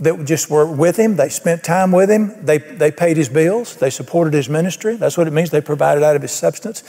[0.00, 1.16] that just were with him.
[1.16, 2.32] They spent time with him.
[2.44, 3.76] They, they paid his bills.
[3.76, 4.96] They supported his ministry.
[4.96, 5.50] That's what it means.
[5.50, 6.82] They provided out of his substance.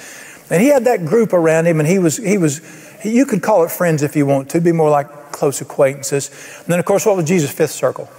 [0.50, 2.62] And he had that group around him, and he was, he was
[3.04, 6.30] you could call it friends if you want to, be more like close acquaintances.
[6.60, 8.10] And then, of course, what was Jesus' fifth circle?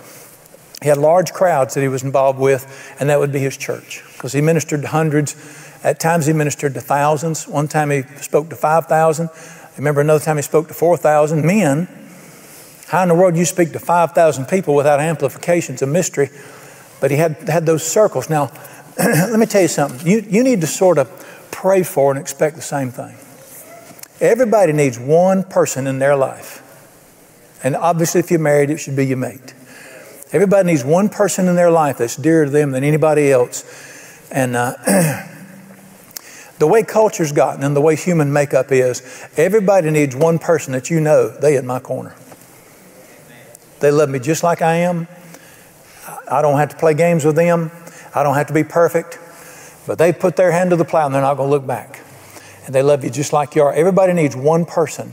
[0.83, 4.03] He had large crowds that he was involved with, and that would be his church
[4.13, 5.35] because he ministered to hundreds
[5.87, 7.47] at times he ministered to thousands.
[7.47, 9.29] One time he spoke to 5,000.
[9.29, 11.87] I remember another time he spoke to 4,000 men.
[12.89, 15.75] How in the world do you speak to 5,000 people without amplification?
[15.75, 16.31] It's a mystery.
[17.01, 18.29] But he had, had those circles.
[18.29, 18.51] Now,
[18.99, 20.05] let me tell you something.
[20.05, 21.09] You, you need to sort of
[21.53, 23.15] pray for and expect the same thing.
[24.21, 26.63] Everybody needs one person in their life.
[27.63, 29.55] And obviously, if you're married, it should be your mate.
[30.33, 33.65] Everybody needs one person in their life that's dearer to them than anybody else.
[34.31, 34.75] And uh,
[36.59, 39.03] The way culture's gotten and the way human makeup is,
[39.37, 42.15] everybody needs one person that you know, they in my corner.
[43.81, 45.07] They love me just like I am.
[46.31, 47.71] I don't have to play games with them.
[48.15, 49.19] I don't have to be perfect.
[49.87, 52.01] But they put their hand to the plow and they're not going to look back.
[52.65, 53.73] And they love you just like you are.
[53.73, 55.13] Everybody needs one person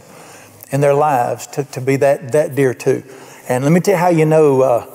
[0.72, 3.04] in their lives to, to be that, that dear to.
[3.50, 4.93] And let me tell you how you know uh,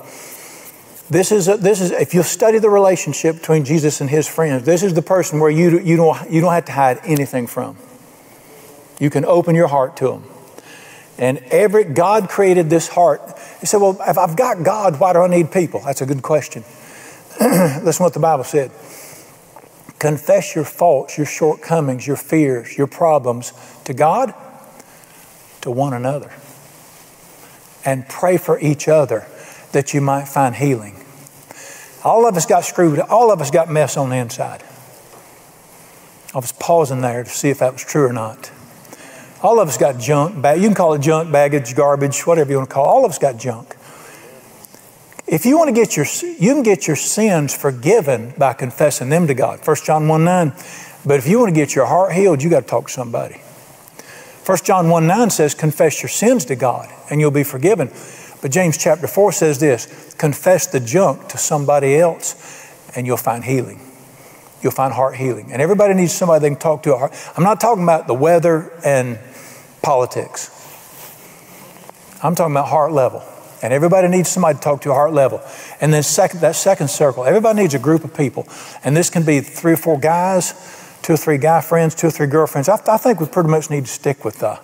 [1.10, 4.64] this is, a, this is, if you study the relationship between Jesus and his friends,
[4.64, 7.78] this is the person where you, you, don't, you don't have to hide anything from.
[9.00, 10.24] You can open your heart to him.
[11.18, 13.22] And every, God created this heart.
[13.60, 15.80] You say, well, if I've got God, why do I need people?
[15.80, 16.62] That's a good question.
[17.40, 18.70] Listen what the Bible said.
[19.98, 23.52] Confess your faults, your shortcomings, your fears, your problems
[23.84, 24.32] to God,
[25.62, 26.32] to one another.
[27.84, 29.26] And pray for each other
[29.72, 30.97] that you might find healing.
[32.04, 34.62] All of us got screwed, all of us got mess on the inside.
[36.34, 38.50] I was pausing there to see if that was true or not.
[39.42, 42.56] All of us got junk, bag, you can call it junk, baggage, garbage, whatever you
[42.58, 42.88] want to call it.
[42.88, 43.76] All of us got junk.
[45.26, 49.26] If you want to get your, you can get your sins forgiven by confessing them
[49.26, 49.64] to God.
[49.64, 50.52] 1 John 1 9.
[51.04, 53.40] But if you want to get your heart healed, you got to talk to somebody.
[54.44, 57.88] 1 John 1 9 says, confess your sins to God and you'll be forgiven.
[58.40, 63.44] But James chapter 4 says this confess the junk to somebody else and you'll find
[63.44, 63.80] healing.
[64.62, 65.52] You'll find heart healing.
[65.52, 66.94] And everybody needs somebody they can talk to.
[67.36, 69.18] I'm not talking about the weather and
[69.82, 70.54] politics.
[72.22, 73.22] I'm talking about heart level.
[73.62, 75.40] And everybody needs somebody to talk to heart level.
[75.80, 78.46] And then second, that second circle, everybody needs a group of people.
[78.84, 80.54] And this can be three or four guys,
[81.02, 82.68] two or three guy friends, two or three girlfriends.
[82.68, 84.58] I, I think we pretty much need to stick with uh,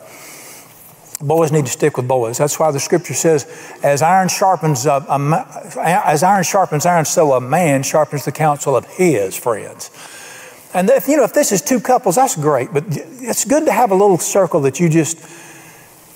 [1.27, 2.37] Boys need to stick with boys.
[2.37, 3.47] That's why the scripture says,
[3.83, 8.77] as iron sharpens, a, a, as iron sharpens iron, so a man sharpens the counsel
[8.77, 9.91] of his friends.
[10.75, 13.73] And if, you know, if this is two couples, that's great, but it's good to
[13.73, 15.19] have a little circle that you just,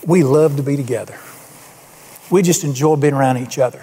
[0.06, 1.18] we love to be together.
[2.30, 3.82] We just enjoy being around each other.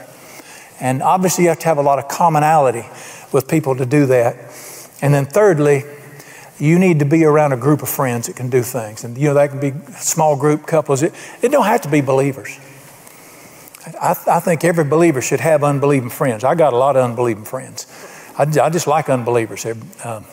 [0.79, 2.85] And obviously, you have to have a lot of commonality
[3.31, 4.35] with people to do that.
[5.01, 5.85] And then, thirdly,
[6.59, 9.03] you need to be around a group of friends that can do things.
[9.03, 11.03] And, you know, that can be small group couples.
[11.03, 12.57] It, it don't have to be believers.
[14.01, 16.43] I, I think every believer should have unbelieving friends.
[16.43, 17.87] I got a lot of unbelieving friends.
[18.37, 19.65] I, I just like unbelievers.
[19.65, 20.25] Um,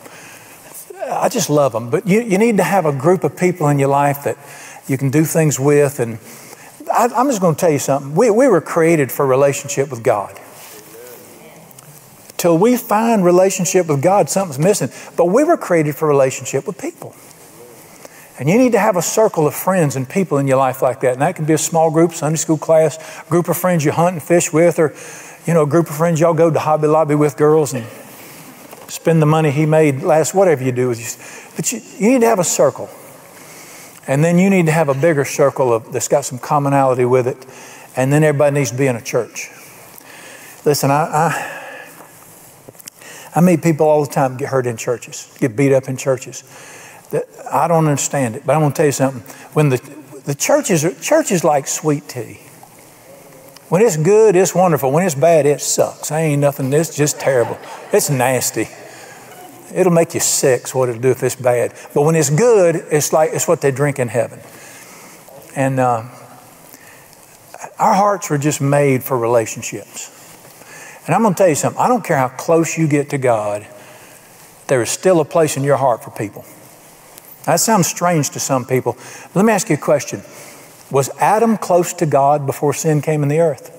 [1.11, 1.89] I just love them.
[1.89, 4.37] But you, you need to have a group of people in your life that
[4.87, 5.99] you can do things with.
[5.99, 6.19] And
[6.91, 8.15] I, I'm just going to tell you something.
[8.15, 10.39] We, we were created for relationship with God
[12.43, 14.89] till we find relationship with God, something's missing.
[15.15, 17.15] But we were created for relationship with people.
[18.37, 20.99] And you need to have a circle of friends and people in your life like
[20.99, 21.13] that.
[21.13, 24.15] And that can be a small group, Sunday school class, group of friends you hunt
[24.15, 24.93] and fish with, or,
[25.47, 27.85] you know, a group of friends y'all go to Hobby Lobby with girls and
[28.89, 30.93] spend the money he made last, whatever you do.
[31.55, 32.89] But you, you need to have a circle.
[34.05, 37.25] And then you need to have a bigger circle of, that's got some commonality with
[37.25, 37.37] it.
[37.95, 39.49] And then everybody needs to be in a church.
[40.65, 41.52] Listen, I, I
[43.35, 46.43] I meet people all the time get hurt in churches, get beat up in churches.
[47.51, 49.21] I don't understand it, but I'm going to tell you something.
[49.53, 49.77] When the,
[50.25, 52.39] the churches are, like sweet tea.
[53.69, 54.91] When it's good, it's wonderful.
[54.91, 56.11] When it's bad, it sucks.
[56.11, 56.71] I ain't nothing.
[56.73, 57.57] It's just terrible.
[57.91, 58.67] It's nasty.
[59.73, 61.73] It'll make you sick, what it'll do if it's bad.
[61.93, 64.39] But when it's good, it's like it's what they drink in heaven.
[65.55, 66.03] And uh,
[67.79, 70.12] our hearts were just made for relationships.
[71.05, 71.81] And I'm going to tell you something.
[71.81, 73.67] I don't care how close you get to God,
[74.67, 76.45] there is still a place in your heart for people.
[77.45, 78.97] That sounds strange to some people.
[79.35, 80.21] Let me ask you a question
[80.91, 83.71] Was Adam close to God before sin came in the earth?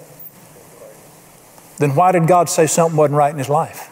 [1.79, 3.91] Then why did God say something wasn't right in his life?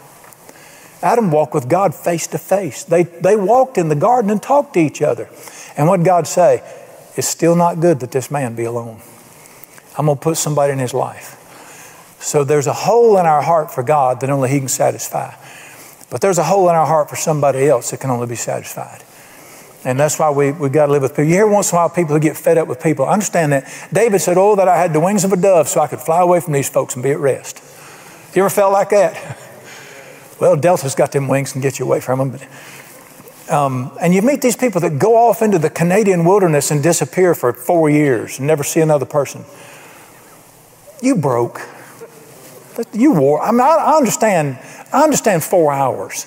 [1.03, 2.85] Adam walked with God face to face.
[2.85, 5.29] They, they walked in the garden and talked to each other.
[5.77, 6.63] And what God say?
[7.17, 9.03] It's still not good that this man be alone.
[9.99, 11.42] I'm going to put somebody in his life.
[12.23, 15.35] So there's a hole in our heart for God that only He can satisfy.
[16.09, 19.03] But there's a hole in our heart for somebody else that can only be satisfied.
[19.85, 21.25] And that's why we, we got to live with people.
[21.25, 23.07] You hear once in a while people who get fed up with people.
[23.07, 23.89] Understand that.
[23.93, 26.21] David said, Oh, that I had the wings of a dove so I could fly
[26.21, 27.61] away from these folks and be at rest.
[28.37, 29.39] You ever felt like that?
[30.41, 32.31] Well, Delta's got them wings and get you away from them.
[32.33, 36.83] But, um, and you meet these people that go off into the Canadian wilderness and
[36.83, 39.45] disappear for four years and never see another person.
[41.01, 41.61] You broke.
[42.93, 43.43] You wore.
[43.43, 44.59] I mean, I understand.
[44.93, 46.27] I understand four hours.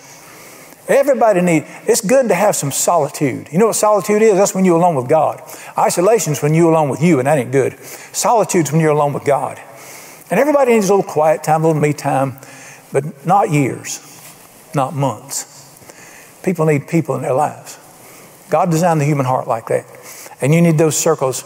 [0.88, 1.66] Everybody need.
[1.88, 3.50] It's good to have some solitude.
[3.52, 4.36] You know what solitude is?
[4.36, 5.42] That's when you're alone with God.
[5.78, 7.80] Isolation is when you're alone with you, and that ain't good.
[7.80, 9.60] Solitude's when you're alone with God.
[10.30, 12.40] And everybody needs a little quiet time, a little me time
[12.96, 14.00] but not years,
[14.74, 15.52] not months.
[16.44, 17.78] People need people in their lives.
[18.50, 19.86] God designed the human heart like that.
[20.40, 21.44] And you need those circles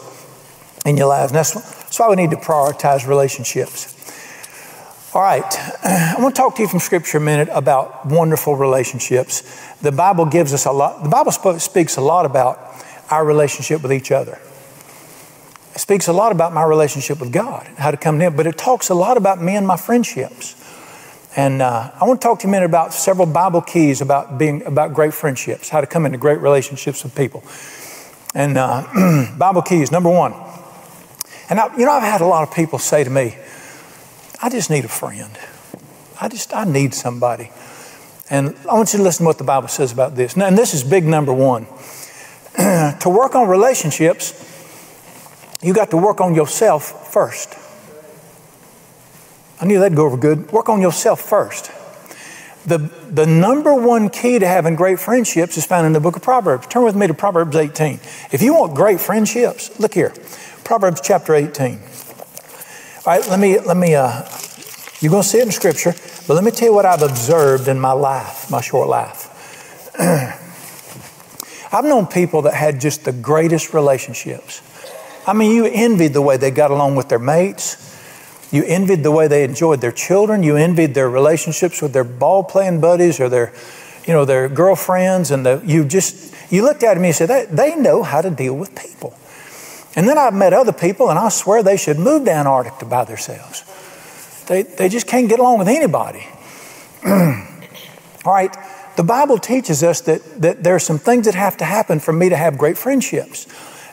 [0.86, 1.32] in your lives.
[1.32, 3.96] And that's, that's why we need to prioritize relationships.
[5.12, 5.44] All right,
[5.84, 9.42] I want to talk to you from Scripture a minute about wonderful relationships.
[9.82, 12.60] The Bible gives us a lot, the Bible speaks a lot about
[13.10, 14.40] our relationship with each other.
[15.74, 18.56] It speaks a lot about my relationship with God, how to come Him, but it
[18.56, 20.56] talks a lot about me and my friendships.
[21.36, 24.38] And uh, I want to talk to you a minute about several Bible keys about
[24.38, 27.44] being about great friendships, how to come into great relationships with people.
[28.36, 30.36] And uh, Bible keys, number one.
[31.50, 33.36] And I, you know, I've had a lot of people say to me,
[34.42, 35.38] "I just need a friend.
[36.20, 37.52] I just I need somebody."
[38.30, 40.38] And I want you to listen to what the Bible says about this.
[40.38, 41.66] And this is big number one.
[42.56, 44.46] to work on relationships,
[45.62, 47.56] you got to work on yourself first.
[49.60, 50.52] I knew that'd go over good.
[50.52, 51.72] Work on yourself first.
[52.66, 52.78] The,
[53.10, 56.68] the number one key to having great friendships is found in the book of Proverbs.
[56.68, 58.00] Turn with me to Proverbs 18.
[58.32, 60.14] If you want great friendships, look here.
[60.64, 61.80] Proverbs chapter 18.
[63.10, 64.22] All right, let me, let me, uh,
[65.00, 65.96] you're going to see it in scripture,
[66.28, 69.96] but let me tell you what I've observed in my life, my short life.
[71.74, 74.62] I've known people that had just the greatest relationships.
[75.26, 77.98] I mean, you envied the way they got along with their mates.
[78.52, 80.44] You envied the way they enjoyed their children.
[80.44, 83.52] You envied their relationships with their ball playing buddies or their,
[84.06, 85.32] you know, their girlfriends.
[85.32, 88.30] And the, you just, you looked at them and said, they, they know how to
[88.30, 89.18] deal with people.
[89.96, 93.06] And then I've met other people and I swear they should move to Antarctica by
[93.06, 93.64] themselves.
[94.48, 96.26] They, they just can't get along with anybody.
[98.26, 98.56] All right,
[98.98, 102.12] the Bible teaches us that, that there are some things that have to happen for
[102.12, 103.48] me to have great friendships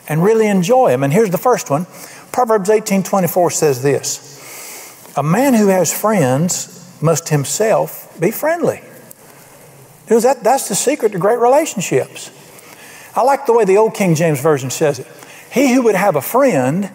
[0.09, 1.03] and really enjoy them.
[1.03, 1.85] And here's the first one
[2.31, 4.27] Proverbs 18 24 says this
[5.17, 8.81] a man who has friends must himself be friendly.
[10.09, 12.31] You know, that, that's the secret to great relationships.
[13.15, 15.07] I like the way the old King James Version says it.
[15.57, 16.91] He who would have a friend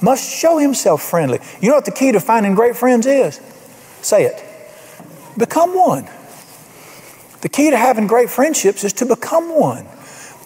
[0.00, 1.38] must show himself friendly.
[1.60, 3.38] You know what the key to finding great friends is?
[4.00, 4.42] Say it.
[5.36, 6.08] Become one.
[7.42, 9.84] The key to having great friendships is to become one.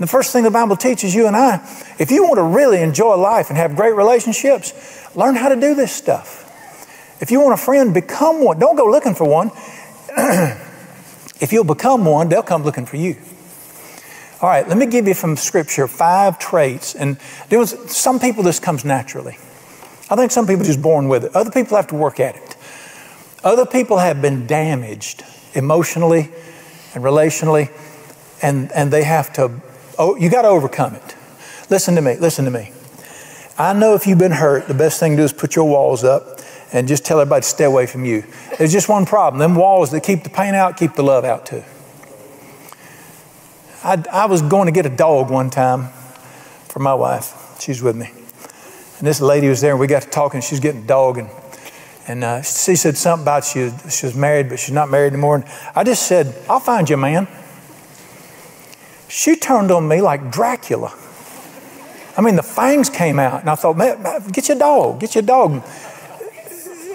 [0.00, 1.56] The first thing the Bible teaches you and I,
[2.00, 4.74] if you want to really enjoy life and have great relationships,
[5.14, 6.38] learn how to do this stuff.
[7.20, 8.58] If you want a friend, become one.
[8.58, 9.52] Don't go looking for one.
[11.40, 13.16] if you'll become one, they'll come looking for you.
[14.42, 16.94] All right, let me give you from Scripture five traits.
[16.94, 17.20] And
[17.88, 19.36] some people, this comes naturally.
[20.08, 21.36] I think some people just born with it.
[21.36, 22.56] Other people have to work at it.
[23.44, 26.30] Other people have been damaged emotionally
[26.94, 27.70] and relationally,
[28.42, 29.60] and, and they have to,
[29.98, 31.16] oh, you got to overcome it.
[31.68, 32.72] Listen to me, listen to me.
[33.58, 36.02] I know if you've been hurt, the best thing to do is put your walls
[36.02, 36.40] up
[36.72, 38.24] and just tell everybody to stay away from you.
[38.56, 39.38] There's just one problem.
[39.38, 41.62] Them walls that keep the pain out, keep the love out too.
[43.82, 45.88] I, I was going to get a dog one time
[46.68, 47.58] for my wife.
[47.60, 48.10] She's with me.
[48.98, 50.42] And this lady was there, and we got to talking.
[50.42, 51.30] She was getting a dog, and,
[52.06, 55.36] and uh, she said something about she, she was married, but she's not married anymore.
[55.36, 57.26] And I just said, I'll find you man.
[59.08, 60.94] She turned on me like Dracula.
[62.16, 65.22] I mean, the fangs came out, and I thought, man, get your dog, get your
[65.22, 65.62] dog.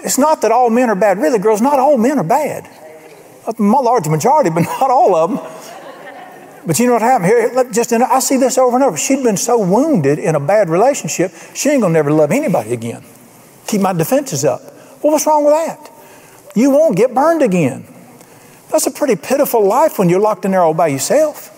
[0.04, 1.18] It's not that all men are bad.
[1.18, 2.70] Really, girls, not all men are bad.
[3.46, 5.75] A large majority, but not all of them.
[6.66, 7.70] But you know what happened here?
[7.70, 8.96] Just in, I see this over and over.
[8.96, 13.04] She'd been so wounded in a bad relationship, she ain't gonna never love anybody again.
[13.68, 14.62] Keep my defenses up.
[15.02, 15.90] Well, what's wrong with that?
[16.54, 17.86] You won't get burned again.
[18.70, 21.52] That's a pretty pitiful life when you're locked in there all by yourself.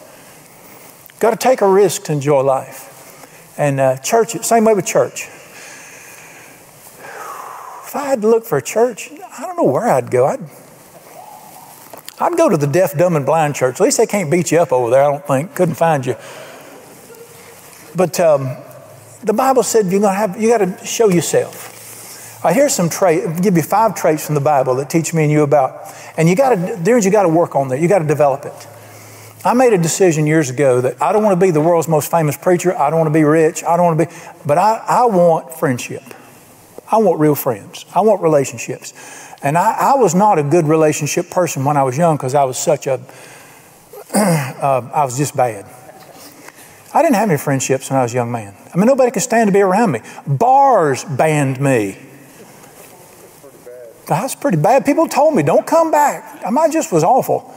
[1.20, 3.54] Got to take a risk to enjoy life.
[3.58, 5.28] And uh, church, same way with church.
[7.86, 10.26] If I had to look for a church, I don't know where I'd go.
[10.26, 10.40] I'd,
[12.20, 13.76] I'd go to the deaf, dumb, and blind church.
[13.76, 15.54] At least they can't beat you up over there, I don't think.
[15.54, 16.16] Couldn't find you.
[17.94, 18.56] But um,
[19.22, 22.44] the Bible said you're gonna have, you got to show yourself.
[22.44, 25.32] I hear some traits, give you five traits from the Bible that teach me and
[25.32, 25.92] you about.
[26.16, 27.80] And you got to, there's you got to work on that.
[27.80, 28.66] You got to develop it.
[29.44, 32.10] I made a decision years ago that I don't want to be the world's most
[32.10, 32.76] famous preacher.
[32.76, 33.62] I don't want to be rich.
[33.64, 34.12] I don't want to be,
[34.44, 36.02] but I, I want friendship.
[36.90, 37.84] I want real friends.
[37.94, 38.92] I want relationships.
[39.42, 42.44] And I, I was not a good relationship person when I was young because I
[42.44, 42.94] was such a,
[44.14, 45.66] uh, I was just bad.
[46.92, 48.56] I didn't have any friendships when I was a young man.
[48.72, 50.00] I mean, nobody could stand to be around me.
[50.26, 51.98] Bars banned me.
[54.06, 54.86] That's pretty bad.
[54.86, 56.42] People told me, don't come back.
[56.44, 57.54] I, I just was awful.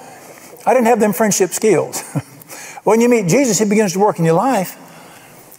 [0.66, 2.02] I didn't have them friendship skills.
[2.84, 4.78] when you meet Jesus, He begins to work in your life,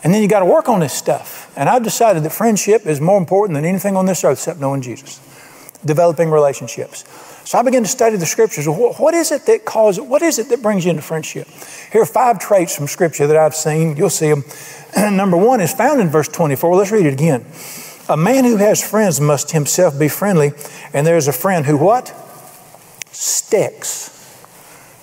[0.04, 1.50] and then you got to work on this stuff.
[1.56, 4.82] And I've decided that friendship is more important than anything on this earth except knowing
[4.82, 5.18] Jesus,
[5.84, 7.04] developing relationships.
[7.44, 8.66] So I began to study the scriptures.
[8.66, 11.48] What is it that causes, what is it that brings you into friendship?
[11.92, 13.96] Here are five traits from scripture that I've seen.
[13.96, 14.44] You'll see them.
[15.16, 16.76] Number one is found in verse 24.
[16.76, 17.44] Let's read it again.
[18.08, 20.52] A man who has friends must himself be friendly,
[20.92, 22.12] and there's a friend who what?
[23.10, 24.10] Sticks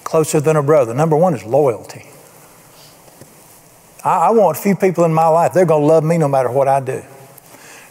[0.03, 0.93] closer than a brother.
[0.93, 2.05] Number one is loyalty.
[4.03, 6.27] I, I want a few people in my life, they're going to love me no
[6.27, 7.03] matter what I do.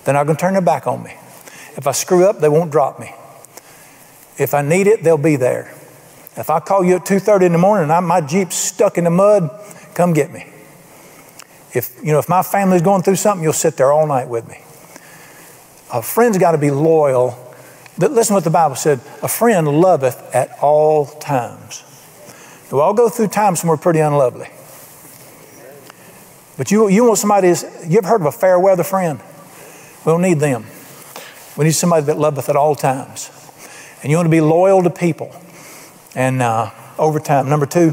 [0.05, 1.15] They're not going to turn their back on me.
[1.79, 3.15] If I screw up, they won't drop me.
[4.37, 5.73] If I need it, they'll be there.
[6.37, 9.05] If I call you at 2.30 in the morning and I, my Jeep's stuck in
[9.05, 9.49] the mud,
[9.95, 10.45] come get me.
[11.73, 14.49] If, you know, if my family's going through something, you'll sit there all night with
[14.49, 14.59] me.
[15.93, 17.39] A friend's got to be loyal.
[17.97, 19.01] Listen what the Bible said.
[19.23, 21.85] A friend loveth at all times.
[22.73, 24.49] We all go through times when we're pretty unlovely.
[26.57, 27.55] But you, you want somebody,
[27.87, 29.21] you ever heard of a fair weather friend?
[30.05, 30.67] We don't need them.
[31.59, 33.31] We need somebody that loveth at all times.
[34.03, 35.35] And you want to be loyal to people.
[36.15, 37.49] And uh, over time.
[37.49, 37.91] Number two,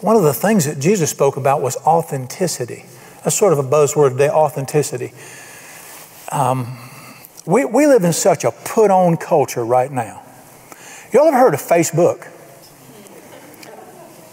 [0.00, 2.84] one of the things that Jesus spoke about was authenticity.
[3.22, 5.12] That's sort of a buzzword today, authenticity.
[6.30, 6.76] Um,
[7.46, 10.22] we, we live in such a put on culture right now.
[11.12, 12.28] Y'all ever heard of Facebook?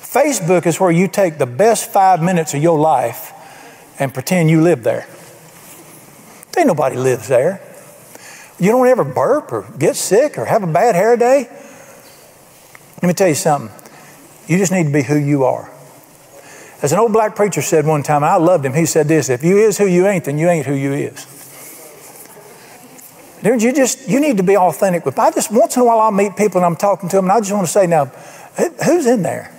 [0.02, 3.34] Facebook is where you take the best five minutes of your life
[4.00, 5.08] and pretend you live there.
[6.58, 7.62] Ain't nobody lives there.
[8.60, 11.48] You don't ever burp or get sick or have a bad hair day.
[13.02, 13.72] Let me tell you something.
[14.48, 15.72] You just need to be who you are.
[16.82, 18.74] As an old black preacher said one time, I loved him.
[18.74, 21.26] He said this: "If you is who you ain't, then you ain't who you is."
[23.42, 25.18] Dude, you just you need to be authentic with.
[25.18, 27.32] I just once in a while I'll meet people and I'm talking to them and
[27.32, 28.06] I just want to say, now,
[28.86, 29.54] who's in there?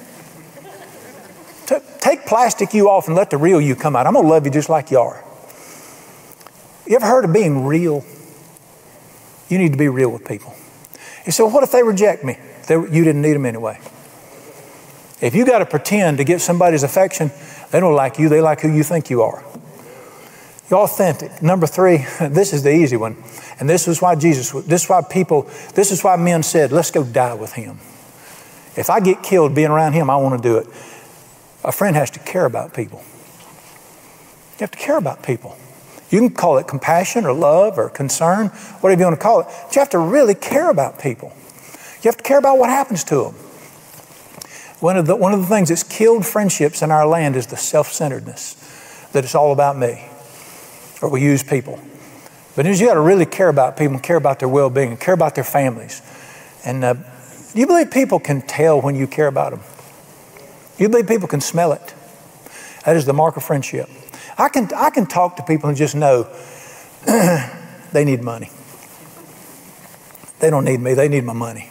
[2.00, 4.06] Take plastic you off and let the real you come out.
[4.06, 5.22] I'm to love you just like you are.
[6.86, 8.04] You ever heard of being real?
[9.50, 10.54] You need to be real with people.
[11.26, 12.38] You say, well, what if they reject me?
[12.66, 13.78] They, you didn't need them anyway.
[15.20, 17.30] If you got to pretend to get somebody's affection,
[17.70, 19.44] they don't like you, they like who you think you are.
[20.70, 21.42] You're authentic.
[21.42, 23.16] Number three, this is the easy one.
[23.58, 25.42] And this is why Jesus, this is why people,
[25.74, 27.78] this is why men said, let's go die with him.
[28.76, 30.66] If I get killed being around him, I want to do it.
[31.64, 33.02] A friend has to care about people.
[34.58, 35.56] You have to care about people.
[36.10, 38.48] You can call it compassion or love or concern,
[38.80, 39.46] whatever you want to call it.
[39.46, 41.32] But you have to really care about people.
[42.02, 43.34] You have to care about what happens to them.
[44.80, 47.56] One of the, one of the things that's killed friendships in our land is the
[47.56, 48.54] self centeredness,
[49.12, 50.08] that it's all about me,
[51.02, 51.78] or we use people.
[52.56, 55.14] But you got to really care about people care about their well being and care
[55.14, 56.02] about their families.
[56.64, 59.60] And uh, do you believe people can tell when you care about them?
[60.78, 61.94] You believe people can smell it?
[62.84, 63.88] That is the mark of friendship.
[64.40, 66.22] I can, I can talk to people and just know
[67.92, 68.50] they need money.
[70.40, 71.70] They don't need me, they need my money.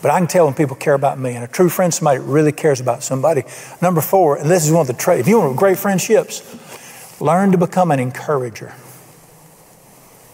[0.00, 1.34] But I can tell when people care about me.
[1.34, 3.42] And a true friend, somebody really cares about somebody.
[3.82, 7.50] Number four, and this is one of the traits, if you want great friendships, learn
[7.50, 8.72] to become an encourager.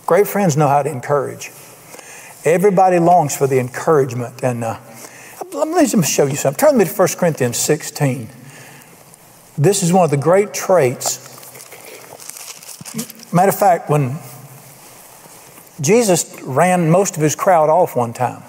[0.04, 1.50] Great friends know how to encourage.
[2.44, 4.44] Everybody longs for the encouragement.
[4.44, 4.78] And uh,
[5.54, 6.58] let me just show you something.
[6.58, 8.28] Turn me to 1 Corinthians 16.
[9.56, 11.23] This is one of the great traits.
[13.34, 14.16] Matter of fact, when
[15.80, 18.44] Jesus ran most of his crowd off one time,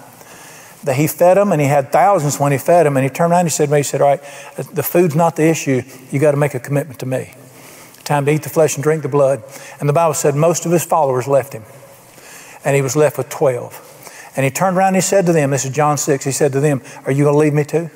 [0.83, 2.95] that he fed them and he had thousands when he fed them.
[2.95, 4.21] And he turned around and he said to me, he said, All right,
[4.71, 5.81] the food's not the issue.
[6.11, 7.33] You got to make a commitment to me.
[8.03, 9.43] Time to eat the flesh and drink the blood.
[9.79, 11.63] And the Bible said most of his followers left him.
[12.63, 14.33] And he was left with 12.
[14.35, 16.51] And he turned around and he said to them, This is John 6, he said
[16.51, 17.89] to them, Are you going to leave me too?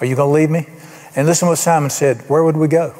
[0.00, 0.66] Are you going to leave me?
[1.14, 2.94] And listen what Simon said, Where would we go?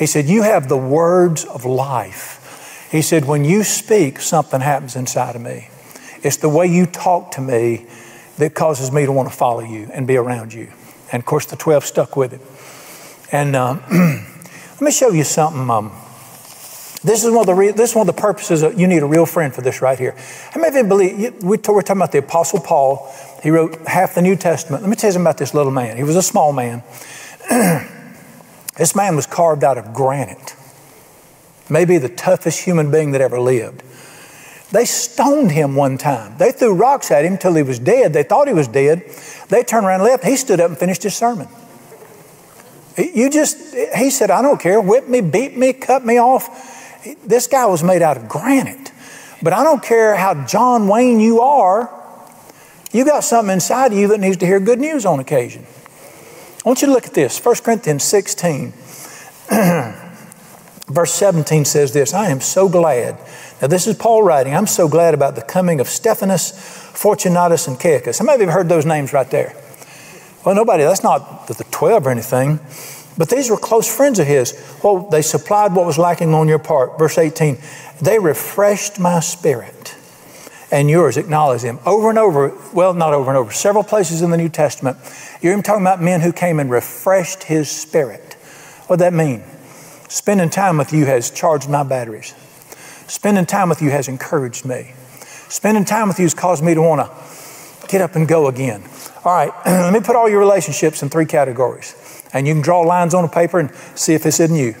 [0.00, 2.88] He said, You have the words of life.
[2.90, 5.68] He said, When you speak, something happens inside of me.
[6.22, 7.86] It's the way you talk to me
[8.38, 10.72] that causes me to want to follow you and be around you.
[11.12, 12.40] And of course, the 12 stuck with it.
[13.30, 15.68] And um, let me show you something.
[15.68, 15.92] Um,
[17.04, 19.02] this is one of the re- this is one of the purposes of, you need
[19.02, 20.16] a real friend for this right here.
[20.50, 23.14] How many of you believe we we're talking about the Apostle Paul?
[23.42, 24.82] He wrote half the New Testament.
[24.82, 25.98] Let me tell you about this little man.
[25.98, 26.82] He was a small man.
[28.76, 30.54] this man was carved out of granite.
[31.68, 33.82] Maybe the toughest human being that ever lived.
[34.72, 36.38] They stoned him one time.
[36.38, 38.12] They threw rocks at him till he was dead.
[38.12, 39.04] They thought he was dead.
[39.48, 40.24] They turned around and left.
[40.24, 41.48] He stood up and finished his sermon.
[42.96, 44.80] You just, he said, I don't care.
[44.80, 47.04] Whip me, beat me, cut me off.
[47.24, 48.92] This guy was made out of granite.
[49.42, 51.90] But I don't care how John Wayne you are,
[52.92, 55.64] you got something inside of you that needs to hear good news on occasion.
[56.64, 58.72] I want you to look at this 1 Corinthians 16.
[60.88, 63.16] Verse 17 says this I am so glad.
[63.62, 64.54] Now, this is Paul writing.
[64.54, 66.50] I'm so glad about the coming of Stephanas,
[66.92, 68.20] Fortunatus, and Caicus.
[68.20, 69.54] Many of you have heard those names right there?
[70.44, 72.60] Well, nobody, that's not the 12 or anything.
[73.16, 74.54] But these were close friends of his.
[74.82, 76.98] Well, they supplied what was lacking on your part.
[76.98, 77.56] Verse 18,
[78.02, 79.94] they refreshed my spirit
[80.70, 81.16] and yours.
[81.16, 81.78] Acknowledge them.
[81.84, 84.96] Over and over, well, not over and over, several places in the New Testament,
[85.40, 88.34] you're even talking about men who came and refreshed his spirit.
[88.86, 89.42] What does that mean?
[90.08, 92.34] Spending time with you has charged my batteries.
[93.06, 94.92] Spending time with you has encouraged me.
[95.48, 98.82] Spending time with you has caused me to want to get up and go again.
[99.24, 101.94] All right, let me put all your relationships in three categories
[102.32, 104.74] and you can draw lines on a paper and see if it's in you.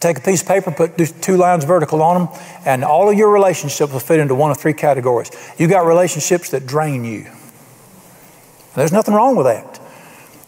[0.00, 3.30] Take a piece of paper, put two lines vertical on them, and all of your
[3.30, 5.30] relationships will fit into one of three categories.
[5.58, 7.26] You got relationships that drain you.
[8.74, 9.80] There's nothing wrong with that.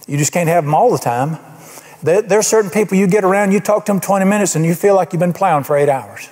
[0.06, 1.38] You just can't have them all the time.
[2.02, 4.74] There, are certain people you get around, you talk to them 20 minutes, and you
[4.74, 6.28] feel like you've been plowing for eight hours.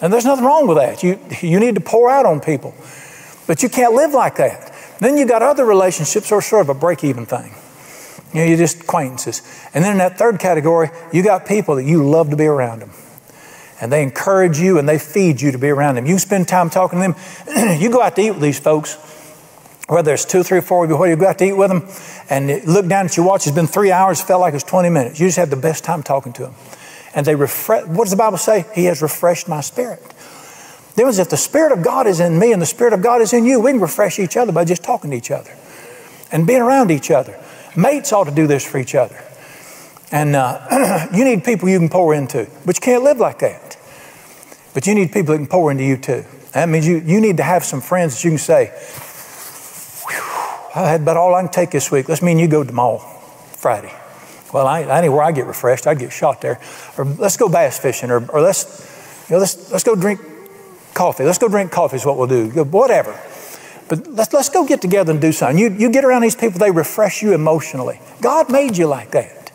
[0.00, 1.02] And there's nothing wrong with that.
[1.02, 2.74] You, you need to pour out on people.
[3.46, 4.72] But you can't live like that.
[5.00, 7.54] Then you got other relationships that are sort of a break even thing.
[8.32, 9.42] You know, you're just acquaintances.
[9.74, 12.80] And then in that third category, you got people that you love to be around
[12.80, 12.90] them.
[13.80, 16.06] And they encourage you and they feed you to be around them.
[16.06, 17.78] You spend time talking to them.
[17.80, 18.94] you go out to eat with these folks,
[19.88, 21.88] whether it's two, three, four of you, whether you go out to eat with them
[22.28, 25.18] and look down at your watch, it's been three hours, felt like it's 20 minutes.
[25.18, 26.54] You just had the best time talking to them.
[27.14, 28.66] And they refresh, what does the Bible say?
[28.74, 30.02] He has refreshed my spirit.
[30.94, 33.22] Then was if the Spirit of God is in me and the Spirit of God
[33.22, 35.50] is in you, we can refresh each other by just talking to each other
[36.30, 37.38] and being around each other.
[37.76, 39.22] Mates ought to do this for each other.
[40.12, 43.76] And uh, you need people you can pour into, but you can't live like that.
[44.74, 46.24] But you need people that can pour into you too.
[46.52, 48.72] That means you, you need to have some friends that you can say,
[50.74, 52.08] I had about all I can take this week.
[52.08, 52.98] Let's mean you go to mall
[53.52, 53.92] Friday.
[54.52, 56.60] Well, I, I anywhere I get refreshed, I get shot there.
[56.98, 60.20] Or let's go bass fishing, or, or let's, you know, let's, let's go drink
[60.94, 61.24] coffee.
[61.24, 62.48] Let's go drink coffee is what we'll do.
[62.64, 63.18] Whatever.
[63.90, 65.58] But let's, let's go get together and do something.
[65.58, 68.00] You, you get around these people, they refresh you emotionally.
[68.22, 69.50] God made you like that.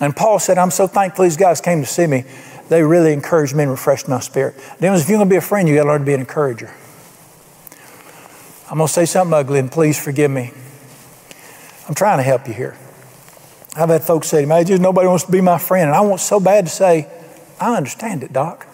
[0.00, 2.24] And Paul said, I'm so thankful these guys came to see me.
[2.68, 4.54] They really encouraged me and refreshed my spirit.
[4.78, 6.20] Then, if you're going to be a friend, you got to learn to be an
[6.20, 6.72] encourager.
[8.70, 10.52] I'm going to say something ugly, and please forgive me.
[11.88, 12.76] I'm trying to help you here.
[13.76, 15.88] I've had folks say to me, just nobody wants to be my friend.
[15.88, 17.08] And I want so bad to say,
[17.60, 18.66] I understand it, Doc.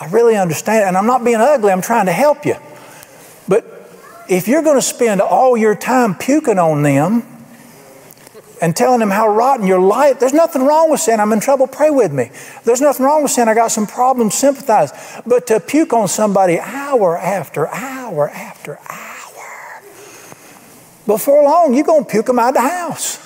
[0.00, 0.84] I really understand.
[0.84, 0.88] It.
[0.88, 2.56] And I'm not being ugly, I'm trying to help you.
[4.32, 7.22] If you're going to spend all your time puking on them
[8.62, 11.66] and telling them how rotten your life, there's nothing wrong with saying, I'm in trouble,
[11.66, 12.30] pray with me.
[12.64, 14.90] There's nothing wrong with saying, I got some problems, sympathize.
[15.26, 19.82] But to puke on somebody hour after hour after hour,
[21.06, 23.18] before long, you're going to puke them out of the house.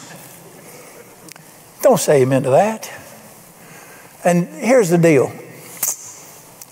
[1.82, 2.90] Don't say amen to that.
[4.24, 5.32] And here's the deal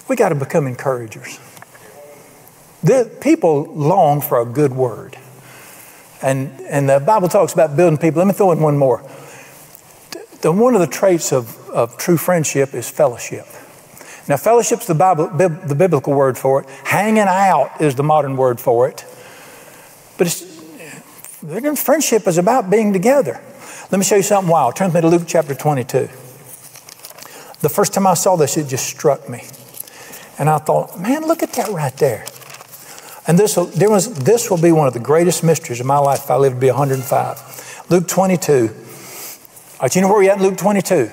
[0.08, 1.38] we got to become encouragers.
[2.84, 5.16] The people long for a good word.
[6.20, 8.18] And, and the Bible talks about building people.
[8.18, 9.02] Let me throw in one more.
[10.42, 13.46] The, one of the traits of, of true friendship is fellowship.
[14.28, 16.68] Now, fellowship's the, Bible, the biblical word for it.
[16.84, 19.04] Hanging out is the modern word for it.
[20.16, 20.28] But
[21.78, 23.40] friendship is about being together.
[23.90, 24.76] Let me show you something wild.
[24.76, 26.08] Turn with me to Luke chapter 22.
[27.60, 29.44] The first time I saw this, it just struck me.
[30.38, 32.26] And I thought, man, look at that right there.
[33.26, 36.30] And this will, this will be one of the greatest mysteries of my life if
[36.30, 37.86] I live to be 105.
[37.88, 38.52] Luke 22.
[38.52, 41.10] All right, you know where we at in Luke 22?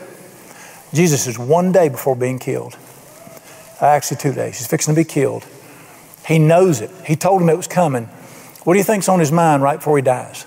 [0.94, 2.78] Jesus is one day before being killed.
[3.82, 4.58] Uh, actually, two days.
[4.58, 5.46] He's fixing to be killed.
[6.28, 6.92] He knows it.
[7.06, 8.06] He told him it was coming.
[8.64, 10.46] What do you think's on his mind right before he dies?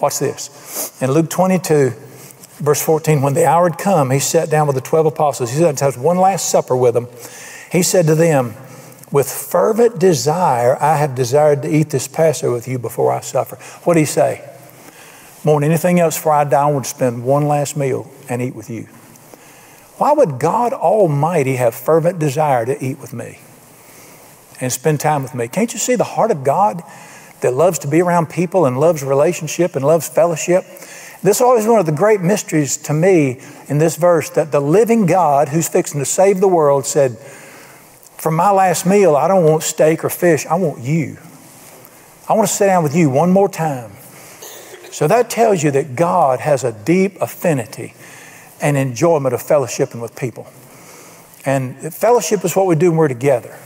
[0.00, 1.00] Watch this.
[1.00, 1.90] In Luke 22,
[2.58, 5.52] verse 14, when the hour had come, he sat down with the 12 apostles.
[5.52, 7.08] He has one last supper with them.
[7.72, 8.54] He said to them,
[9.12, 13.56] With fervent desire, I have desired to eat this Passover with you before I suffer.
[13.84, 14.48] What did he say?
[15.44, 18.56] More than anything else, before I die, I to spend one last meal and eat
[18.56, 18.88] with you.
[19.98, 23.38] Why would God Almighty have fervent desire to eat with me
[24.60, 25.48] and spend time with me?
[25.48, 26.82] Can't you see the heart of God
[27.40, 30.64] that loves to be around people and loves relationship and loves fellowship?
[31.22, 34.60] This is always one of the great mysteries to me in this verse that the
[34.60, 37.16] living God who's fixing to save the world said,
[38.18, 41.18] For my last meal, I don't want steak or fish, I want you.
[42.28, 43.92] I want to sit down with you one more time.
[44.90, 47.94] So that tells you that God has a deep affinity
[48.60, 50.46] and enjoyment of fellowshipping with people.
[51.44, 53.56] And fellowship is what we do when we're together.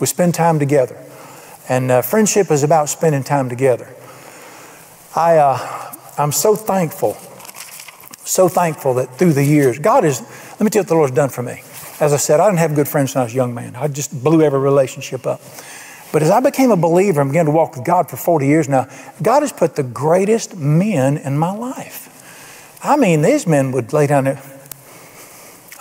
[0.00, 0.96] We spend time together.
[1.68, 3.88] And uh, friendship is about spending time together.
[5.14, 7.14] I, uh, I'm so thankful,
[8.24, 11.14] so thankful that through the years, God is, let me tell you what the Lord's
[11.14, 11.62] done for me.
[12.00, 13.76] As I said, I didn't have good friends when I was a young man.
[13.76, 15.40] I just blew every relationship up.
[16.12, 18.68] But as I became a believer and began to walk with God for 40 years
[18.68, 18.88] now,
[19.22, 22.08] God has put the greatest men in my life.
[22.82, 24.42] I mean, these men would lay down there.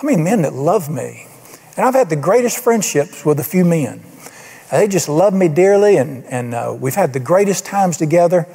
[0.02, 1.26] I mean, men that love me.
[1.78, 4.04] And I've had the greatest friendships with a few men.
[4.70, 8.48] They just love me dearly, and, and uh, we've had the greatest times together.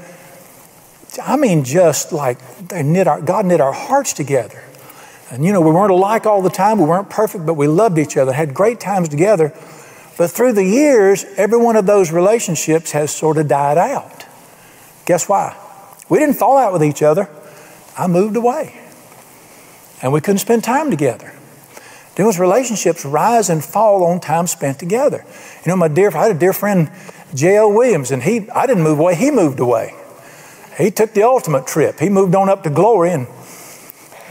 [1.22, 2.38] I mean, just like
[2.68, 4.62] they knit our, God knit our hearts together.
[5.30, 7.98] And you know, we weren't alike all the time, we weren't perfect, but we loved
[7.98, 9.52] each other, had great times together.
[10.16, 14.24] But through the years, every one of those relationships has sort of died out.
[15.06, 15.56] Guess why?
[16.08, 17.28] We didn't fall out with each other.
[17.96, 18.80] I moved away.
[20.02, 21.32] And we couldn't spend time together.
[22.16, 25.24] Those relationships rise and fall on time spent together.
[25.64, 26.90] You know, my dear, I had a dear friend,
[27.34, 27.72] J.L.
[27.72, 29.94] Williams, and he, I didn't move away, he moved away.
[30.78, 31.98] He took the ultimate trip.
[31.98, 33.12] He moved on up to glory.
[33.12, 33.26] And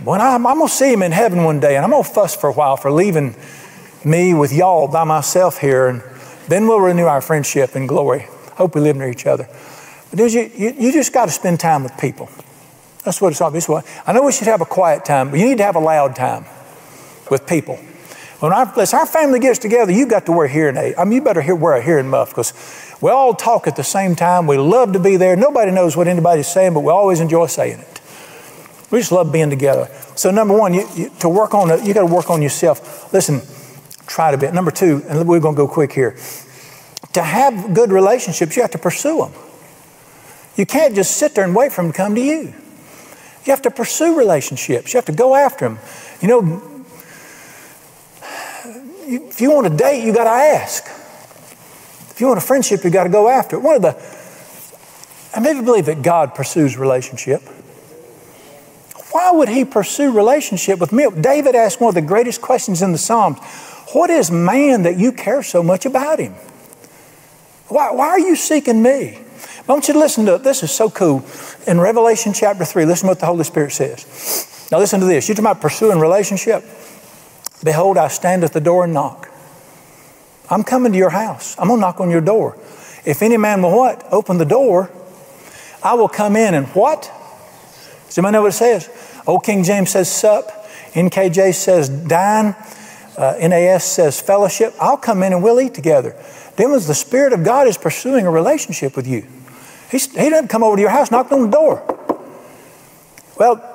[0.03, 2.09] when I'm, I'm going to see him in heaven one day, and I'm going to
[2.09, 3.35] fuss for a while for leaving
[4.03, 6.03] me with y'all by myself here, and
[6.47, 8.27] then we'll renew our friendship in glory.
[8.55, 9.47] Hope we live near each other.
[10.11, 12.29] But you, you, you just got to spend time with people.
[13.03, 13.85] That's what it's all about.
[14.05, 16.15] I know we should have a quiet time, but you need to have a loud
[16.15, 16.45] time
[17.29, 17.77] with people.
[18.39, 20.95] When our, our family gets together, you got to wear hearing aid.
[20.97, 22.53] I mean, you better hear, wear a hearing muff because
[23.01, 24.47] we all talk at the same time.
[24.47, 25.35] We love to be there.
[25.37, 27.92] Nobody knows what anybody's saying, but we always enjoy saying it.
[28.93, 29.89] We just love being together.
[30.13, 33.11] So number one, you, you, to work on you got to work on yourself.
[33.11, 33.41] Listen,
[34.05, 34.53] try it a bit.
[34.53, 36.15] Number two, and we're going to go quick here.
[37.13, 39.31] To have good relationships, you have to pursue them.
[40.55, 42.53] You can't just sit there and wait for them to come to you.
[43.45, 44.93] You have to pursue relationships.
[44.93, 45.79] You have to go after them.
[46.21, 46.83] You know,
[49.07, 50.83] if you want a date, you got to ask.
[52.11, 53.63] If you want a friendship, you got to go after it.
[53.63, 53.97] One of the,
[55.35, 57.41] I maybe believe that God pursues relationship.
[59.13, 61.07] Why would He pursue relationship with me?
[61.21, 63.37] David asked one of the greatest questions in the Psalms
[63.93, 66.33] What is man that you care so much about him?
[67.67, 69.19] Why, why are you seeking me?
[69.67, 70.43] I want you to listen to it.
[70.43, 71.23] This is so cool.
[71.67, 74.67] In Revelation chapter 3, listen to what the Holy Spirit says.
[74.71, 75.27] Now, listen to this.
[75.27, 76.63] You're talking about pursuing relationship.
[77.63, 79.29] Behold, I stand at the door and knock.
[80.49, 81.55] I'm coming to your house.
[81.59, 82.57] I'm going to knock on your door.
[83.05, 84.05] If any man will what?
[84.11, 84.91] Open the door.
[85.83, 87.11] I will come in and what?
[88.17, 88.89] Anybody know what it says?
[89.25, 90.49] Old King James says sup.
[90.93, 92.55] NKJ says dine.
[93.17, 94.73] Uh, NAS says fellowship.
[94.79, 96.15] I'll come in and we'll eat together.
[96.57, 99.27] Was the Spirit of God is pursuing a relationship with you.
[99.91, 101.83] He's, he didn't come over to your house, knock on the door.
[103.37, 103.69] Well,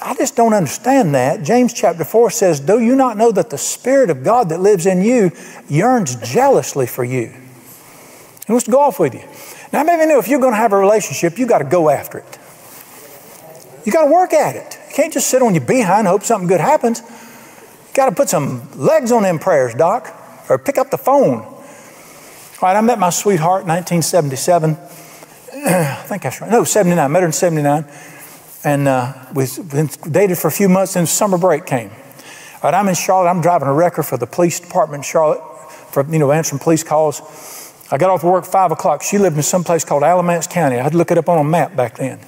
[0.00, 1.42] I just don't understand that.
[1.42, 4.86] James chapter 4 says, Do you not know that the Spirit of God that lives
[4.86, 5.32] in you
[5.68, 7.32] yearns jealously for you?
[8.46, 9.24] He wants to go off with you.
[9.72, 12.18] Now, maybe know if you're going to have a relationship, you got to go after
[12.18, 12.37] it.
[13.88, 14.78] You got to work at it.
[14.90, 17.00] You can't just sit on your behind and hope something good happens.
[17.00, 20.14] You got to put some legs on them prayers, Doc,
[20.50, 21.58] or pick up the phone
[22.60, 24.70] all right, I met my sweetheart in 1977.
[25.64, 26.50] I think that's right.
[26.50, 26.98] No, 79.
[26.98, 27.84] I met her in 79.
[28.64, 29.46] And uh, we
[30.10, 31.90] dated for a few months, and summer break came.
[31.90, 33.30] All right, I'm in Charlotte.
[33.30, 35.40] I'm driving a wrecker for the police department in Charlotte
[35.92, 37.72] for, you know, answering police calls.
[37.92, 39.02] I got off work 5 o'clock.
[39.02, 40.80] She lived in some place called Alamance County.
[40.80, 42.18] I had to look it up on a map back then.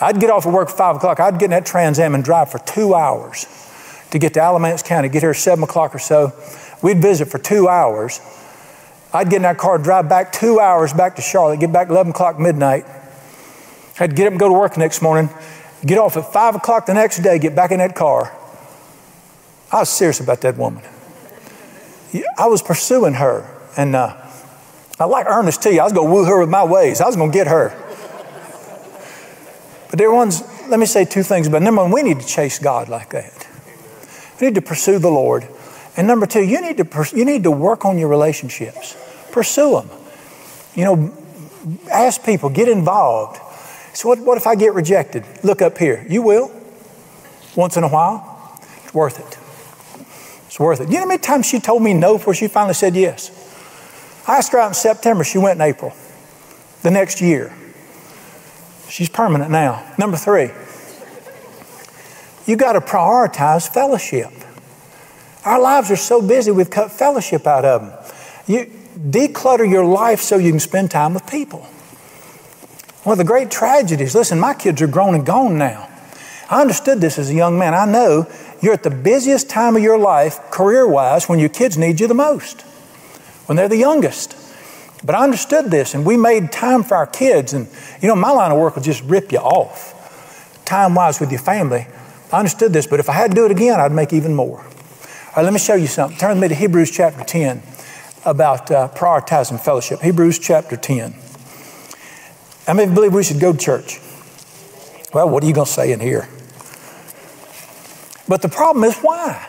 [0.00, 1.20] I'd get off of work at 5 o'clock.
[1.20, 3.46] I'd get in that Trans Am and drive for two hours
[4.10, 6.32] to get to Alamance County, get here at 7 o'clock or so.
[6.82, 8.20] We'd visit for two hours
[9.14, 12.10] I'd get in that car, drive back two hours back to Charlotte, get back 11
[12.10, 12.84] o'clock midnight.
[14.00, 15.30] I'd get up and go to work next morning,
[15.86, 18.36] get off at 5 o'clock the next day, get back in that car.
[19.70, 20.82] I was serious about that woman.
[22.36, 23.48] I was pursuing her.
[23.76, 24.16] And uh,
[24.98, 25.78] I like Ernest T.
[25.78, 27.00] I was going to woo her with my ways.
[27.00, 27.70] I was going to get her.
[29.94, 32.58] But dear ones, let me say two things about number one, we need to chase
[32.58, 33.46] God like that.
[34.40, 35.46] We need to pursue the Lord.
[35.96, 38.96] And number two, you need to, you need to work on your relationships.
[39.30, 39.90] Pursue them.
[40.74, 41.16] You know,
[41.92, 43.40] ask people, get involved.
[43.96, 45.24] So, what, what if I get rejected?
[45.44, 46.04] Look up here.
[46.08, 46.50] You will.
[47.54, 48.58] Once in a while.
[48.82, 49.38] It's worth it.
[50.48, 50.88] It's worth it.
[50.88, 53.30] You know how many times she told me no before she finally said yes?
[54.26, 55.22] I asked her out in September.
[55.22, 55.92] She went in April.
[56.82, 57.54] The next year.
[58.94, 59.84] She's permanent now.
[59.98, 60.52] Number three,
[62.46, 64.30] you got to prioritize fellowship.
[65.44, 68.14] Our lives are so busy, we've cut fellowship out of them.
[68.46, 71.62] You declutter your life so you can spend time with people.
[73.02, 75.88] One of the great tragedies, listen, my kids are grown and gone now.
[76.48, 77.74] I understood this as a young man.
[77.74, 78.30] I know
[78.62, 82.06] you're at the busiest time of your life, career wise, when your kids need you
[82.06, 82.62] the most,
[83.46, 84.43] when they're the youngest.
[85.04, 87.52] But I understood this, and we made time for our kids.
[87.52, 87.68] And,
[88.00, 91.40] you know, my line of work will just rip you off, time wise with your
[91.40, 91.86] family.
[92.32, 94.60] I understood this, but if I had to do it again, I'd make even more.
[94.60, 96.16] All right, let me show you something.
[96.16, 97.62] Turn me to Hebrews chapter 10
[98.24, 100.00] about uh, prioritizing fellowship.
[100.00, 101.14] Hebrews chapter 10.
[102.66, 104.00] I mean, believe we should go to church.
[105.12, 106.28] Well, what are you going to say in here?
[108.26, 109.46] But the problem is why?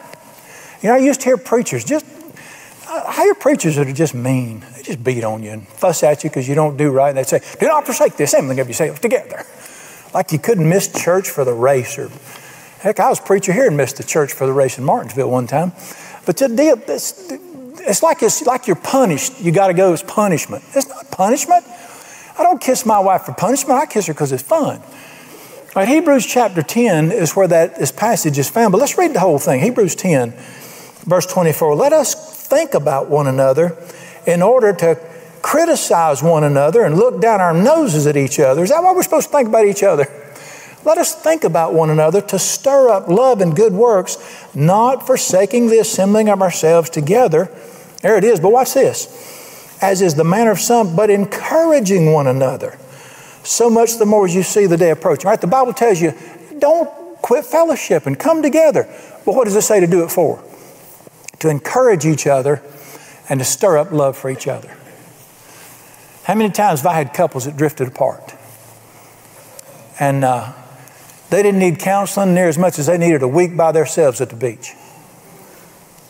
[0.81, 2.05] You know, I used to hear preachers just
[2.87, 4.63] Uh, I hear preachers that are just mean.
[4.75, 7.09] They just beat on you and fuss at you because you don't do right.
[7.09, 9.43] And they say, Do not forsake the assembling of yourselves together.
[10.13, 11.97] Like you couldn't miss church for the race.
[11.97, 12.09] Or
[12.79, 15.47] heck, I was preacher here and missed the church for the race in Martinsville one
[15.47, 15.73] time.
[16.25, 17.31] But the deal, it's,
[17.81, 19.41] it's like it's like you're punished.
[19.41, 20.63] You got to go as punishment.
[20.73, 21.65] It's not punishment.
[22.37, 23.79] I don't kiss my wife for punishment.
[23.79, 24.81] I kiss her because it's fun.
[25.75, 28.71] Right, Hebrews chapter 10 is where that this passage is found.
[28.71, 29.59] But let's read the whole thing.
[29.59, 30.31] Hebrews 10,
[31.03, 31.75] verse 24.
[31.75, 33.77] Let us think about one another
[34.25, 34.99] in order to
[35.41, 38.63] criticize one another and look down our noses at each other.
[38.63, 40.07] Is that why we're supposed to think about each other?
[40.83, 44.17] Let us think about one another to stir up love and good works,
[44.55, 47.49] not forsaking the assembling of ourselves together.
[48.01, 49.77] There it is, but watch this.
[49.81, 52.77] As is the manner of some, but encouraging one another.
[53.43, 55.27] So much the more as you see the day approaching.
[55.27, 55.41] Right?
[55.41, 56.13] The Bible tells you,
[56.59, 56.89] don't
[57.21, 58.83] quit fellowship and come together.
[59.25, 60.43] But what does it say to do it for?
[61.39, 62.61] To encourage each other
[63.29, 64.75] and to stir up love for each other.
[66.23, 68.33] How many times have I had couples that drifted apart?
[69.99, 70.53] And uh,
[71.29, 74.29] they didn't need counseling near as much as they needed a week by themselves at
[74.29, 74.73] the beach.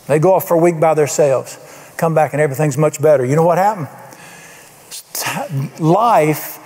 [0.08, 1.58] They go off for a week by themselves,
[1.98, 3.26] come back, and everything's much better.
[3.26, 3.88] You know what happened?
[5.80, 6.60] Life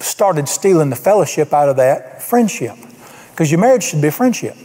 [0.00, 2.76] started stealing the fellowship out of that friendship.
[3.30, 4.56] Because your marriage should be friendship.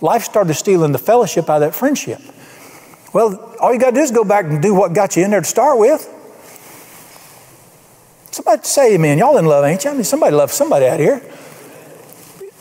[0.00, 2.20] Life started stealing the fellowship out of that friendship.
[3.12, 5.30] Well, all you got to do is go back and do what got you in
[5.30, 6.14] there to start with.
[8.30, 9.18] Somebody say amen.
[9.18, 9.90] Y'all in love, ain't you?
[9.90, 11.22] I mean, somebody loves somebody out here.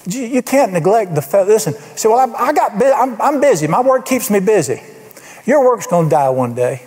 [0.07, 1.47] You can't neglect the fellow.
[1.47, 3.67] Listen, say, well, I, I got, I'm, I'm busy.
[3.67, 4.81] My work keeps me busy.
[5.45, 6.83] Your work's going to die one day.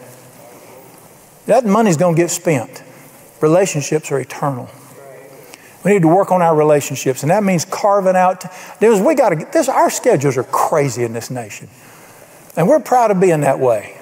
[1.47, 2.83] That money's going to get spent.
[3.41, 4.71] Relationships are eternal.
[5.85, 8.45] We need to work on our relationships, and that means carving out.
[8.81, 9.69] We got to get this.
[9.69, 11.69] Our schedules are crazy in this nation.
[12.57, 13.97] And we're proud of being that way.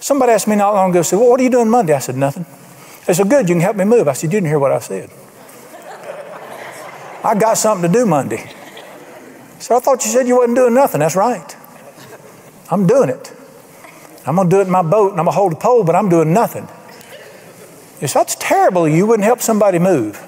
[0.00, 1.92] Somebody asked me not long ago, said, Well, what are you doing Monday?
[1.92, 2.46] I said, Nothing.
[3.06, 4.08] They said, Good, you can help me move.
[4.08, 5.10] I said, You didn't hear what I said.
[7.22, 8.50] I got something to do Monday.
[9.58, 11.00] So I thought you said you wasn't doing nothing.
[11.00, 11.56] That's right.
[12.70, 13.32] I'm doing it.
[14.26, 15.84] I'm going to do it in my boat and I'm going to hold a pole,
[15.84, 16.66] but I'm doing nothing.
[18.06, 18.88] Say, That's terrible.
[18.88, 20.26] You wouldn't help somebody move.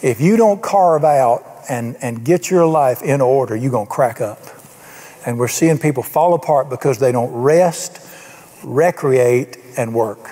[0.00, 3.92] If you don't carve out and, and get your life in order, you're going to
[3.92, 4.38] crack up.
[5.26, 8.00] And we're seeing people fall apart because they don't rest,
[8.64, 10.30] recreate, and work.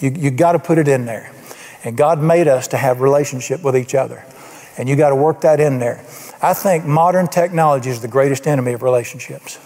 [0.00, 1.32] You, you got to put it in there.
[1.84, 4.24] And God made us to have relationship with each other.
[4.76, 6.04] And you got to work that in there.
[6.40, 9.58] I think modern technology is the greatest enemy of relationships.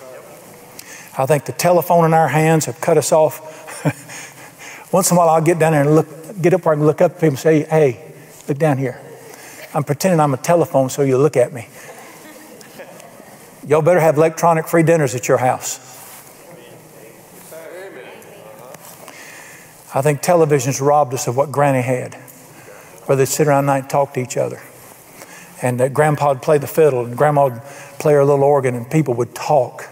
[1.19, 3.41] I think the telephone in our hands have cut us off.
[4.93, 7.13] Once in a while, I'll get down there and look, get up can look up
[7.13, 8.15] at people and say, hey,
[8.49, 8.99] look down here.
[9.75, 11.69] I'm pretending I'm a telephone so you look at me.
[13.67, 15.79] Y'all better have electronic free dinners at your house.
[19.95, 22.15] I think television's robbed us of what Granny had,
[23.05, 24.61] where they'd sit around at night and talk to each other.
[25.61, 27.63] And uh, Grandpa would play the fiddle, and Grandma would
[27.99, 29.89] play her little organ, and people would talk.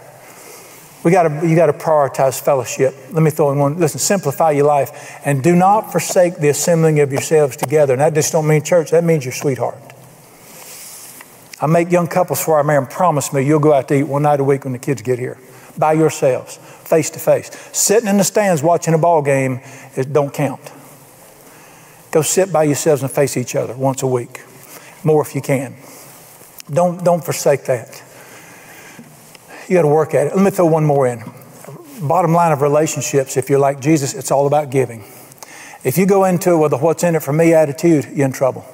[1.05, 2.95] We got to, you got to prioritize fellowship.
[3.13, 3.79] Let me throw in one.
[3.79, 7.95] Listen, simplify your life and do not forsake the assembling of yourselves together.
[7.95, 8.91] And that just don't mean church.
[8.91, 9.90] That means your sweetheart.
[11.61, 14.05] I make young couples before I marry them promise me you'll go out to eat
[14.05, 15.39] one night a week when the kids get here
[15.79, 17.51] by yourselves, face to face.
[17.73, 19.61] Sitting in the stands watching a ball game
[19.97, 20.73] it don't count.
[22.11, 24.43] Go sit by yourselves and face each other once a week,
[25.05, 25.77] more if you can.
[26.73, 28.03] Don't, don't forsake that.
[29.69, 30.37] You got to work at it.
[30.37, 31.23] Let me throw one more in.
[32.03, 35.05] Bottom line of relationships, if you're like Jesus, it's all about giving.
[35.85, 38.33] If you go into it with a what's in it for me attitude, you're in
[38.33, 38.65] trouble.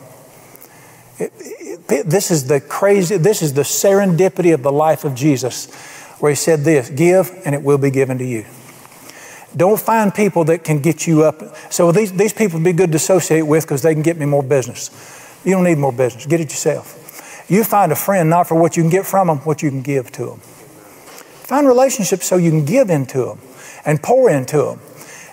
[1.19, 1.33] It,
[1.89, 5.73] this is the crazy, this is the serendipity of the life of Jesus,
[6.19, 8.45] where he said this give and it will be given to you.
[9.57, 11.43] Don't find people that can get you up.
[11.73, 14.27] So these, these people would be good to associate with because they can get me
[14.27, 14.91] more business.
[15.45, 16.27] You don't need more business.
[16.27, 17.47] Get it yourself.
[17.49, 19.83] You find a friend not for what you can get from them, what you can
[19.83, 20.41] give to them.
[20.41, 23.39] Find relationships so you can give into them
[23.85, 24.81] and pour into them.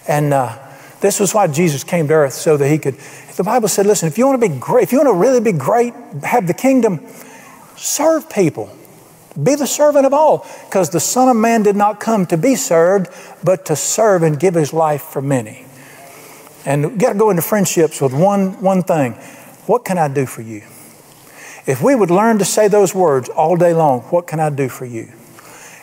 [0.07, 0.62] And uh,
[1.03, 2.95] this was why Jesus came to earth so that he could.
[3.35, 5.41] The Bible said, listen, if you want to be great, if you want to really
[5.41, 5.93] be great,
[6.23, 7.05] have the kingdom,
[7.75, 8.73] serve people.
[9.41, 12.55] Be the servant of all, because the Son of Man did not come to be
[12.55, 13.09] served,
[13.43, 15.65] but to serve and give his life for many.
[16.65, 19.13] And you got to go into friendships with one, one thing.
[19.65, 20.61] What can I do for you?
[21.65, 24.69] If we would learn to say those words all day long, what can I do
[24.69, 25.11] for you?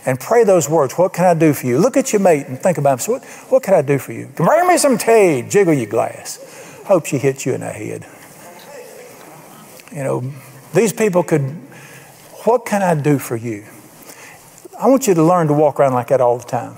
[0.07, 0.95] And pray those words.
[0.95, 1.79] What can I do for you?
[1.79, 2.99] Look at your mate and think about him.
[3.01, 4.27] So what, what can I do for you?
[4.35, 5.43] Bring me some tea.
[5.49, 6.83] Jiggle your glass.
[6.87, 8.07] Hope she hits you in the head.
[9.93, 10.33] You know,
[10.73, 11.43] these people could,
[12.45, 13.65] what can I do for you?
[14.79, 16.77] I want you to learn to walk around like that all the time.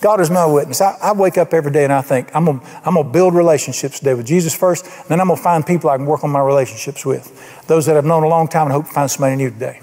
[0.00, 0.80] God is my witness.
[0.80, 3.98] I, I wake up every day and I think, I'm going I'm to build relationships
[3.98, 6.40] today with Jesus first, then I'm going to find people I can work on my
[6.40, 7.66] relationships with.
[7.66, 9.80] Those that I've known a long time and hope to find somebody new today.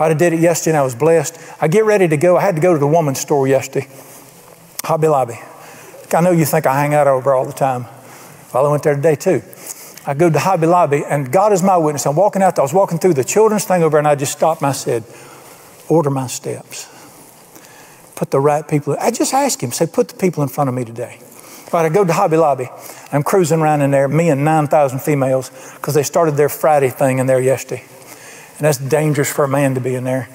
[0.00, 1.38] I did it yesterday and I was blessed.
[1.60, 2.36] I get ready to go.
[2.36, 3.88] I had to go to the woman's store yesterday,
[4.84, 5.38] Hobby Lobby.
[6.12, 7.86] I know you think I hang out over all the time.
[8.54, 9.42] Well, I went there today too.
[10.06, 12.06] I go to Hobby Lobby, and God is my witness.
[12.06, 12.56] I'm walking out.
[12.56, 12.62] There.
[12.62, 15.04] I was walking through the children's thing over, and I just stopped and I said,
[15.88, 16.86] "Order my steps.
[18.14, 20.74] Put the right people." I just asked him, "Say, put the people in front of
[20.74, 21.18] me today."
[21.70, 22.70] Right, I go to Hobby Lobby.
[23.12, 27.18] I'm cruising around in there, me and 9,000 females, because they started their Friday thing
[27.18, 27.82] in there yesterday
[28.58, 30.28] and that's dangerous for a man to be in there.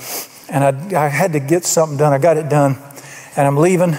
[0.49, 2.13] And I, I had to get something done.
[2.13, 2.77] I got it done,
[3.35, 3.95] and I'm leaving,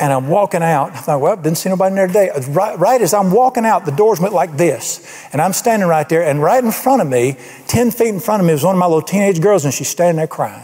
[0.00, 0.92] and I'm walking out.
[0.92, 2.30] I thought, well, didn't see nobody in there today.
[2.48, 6.08] Right, right as I'm walking out, the doors went like this, and I'm standing right
[6.08, 7.36] there, and right in front of me,
[7.66, 9.88] 10 feet in front of me, was one of my little teenage girls, and she's
[9.88, 10.62] standing there crying.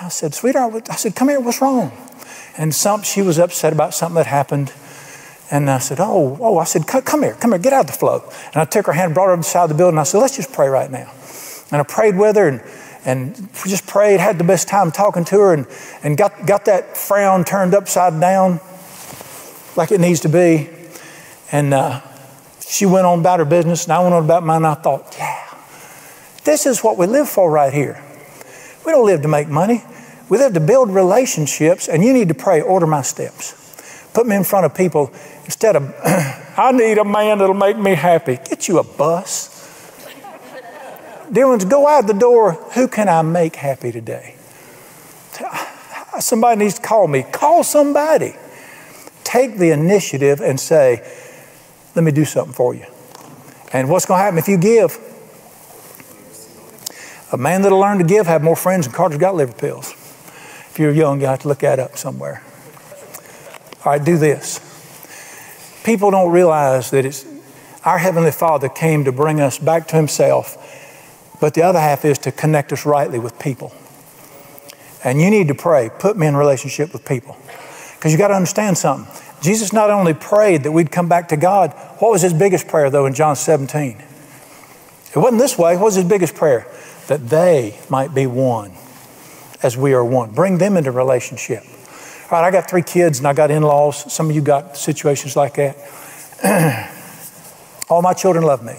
[0.00, 1.92] I said, sweetheart, I said, come here, what's wrong?
[2.58, 4.72] And some, she was upset about something that happened.
[5.50, 7.92] And I said, Oh, oh, I said, come here, come here, get out of the
[7.92, 8.24] flow.
[8.46, 9.94] And I took her hand, brought her to the side of the building.
[9.94, 11.12] And I said, Let's just pray right now.
[11.70, 12.62] And I prayed with her and,
[13.04, 15.66] and just prayed, had the best time talking to her, and,
[16.02, 18.60] and got, got that frown turned upside down
[19.76, 20.70] like it needs to be.
[21.52, 22.00] And uh,
[22.66, 24.56] she went on about her business, and I went on about mine.
[24.58, 25.54] And I thought, yeah,
[26.44, 28.02] this is what we live for right here.
[28.84, 29.84] We don't live to make money.
[30.28, 34.10] We live to build relationships, and you need to pray, order my steps.
[34.12, 35.12] Put me in front of people
[35.44, 35.94] instead of,
[36.56, 38.36] I need a man that'll make me happy.
[38.36, 39.55] Get you a bus.
[41.30, 42.52] Ones, go out the door.
[42.74, 44.36] Who can I make happy today?
[46.20, 47.24] Somebody needs to call me.
[47.24, 48.34] Call somebody.
[49.24, 51.06] Take the initiative and say,
[51.94, 52.86] let me do something for you.
[53.72, 54.98] And what's going to happen if you give?
[57.32, 59.90] A man that'll learn to give have more friends than Carter's got liver pills.
[60.70, 62.42] If you're young, you have to look that up somewhere.
[63.84, 64.60] All right, do this.
[65.84, 67.26] People don't realize that it's
[67.84, 70.62] our Heavenly Father came to bring us back to Himself
[71.40, 73.72] but the other half is to connect us rightly with people.
[75.04, 77.36] And you need to pray, put me in relationship with people.
[77.96, 79.12] Because you got to understand something.
[79.42, 82.90] Jesus not only prayed that we'd come back to God, what was his biggest prayer
[82.90, 84.02] though in John 17?
[85.14, 85.76] It wasn't this way.
[85.76, 86.66] What was his biggest prayer?
[87.08, 88.72] That they might be one
[89.62, 90.32] as we are one.
[90.32, 91.62] Bring them into relationship.
[92.30, 94.12] All right, I got three kids and I got in laws.
[94.12, 96.92] Some of you got situations like that.
[97.88, 98.74] All my children love me.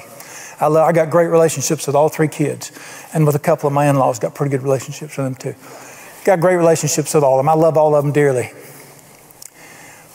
[0.59, 2.71] I, love, I got great relationships with all three kids,
[3.13, 5.55] and with a couple of my in-laws, got pretty good relationships with them too.
[6.25, 7.49] Got great relationships with all of them.
[7.49, 8.51] I love all of them dearly.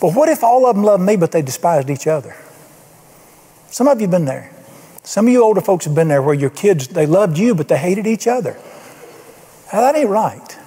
[0.01, 2.37] But what if all of them loved me, but they despised each other?
[3.69, 4.51] Some of you have been there.
[5.05, 7.69] Some of you older folks have been there where your kids, they loved you, but
[7.69, 8.57] they hated each other.
[9.73, 10.59] Now, that ain't right.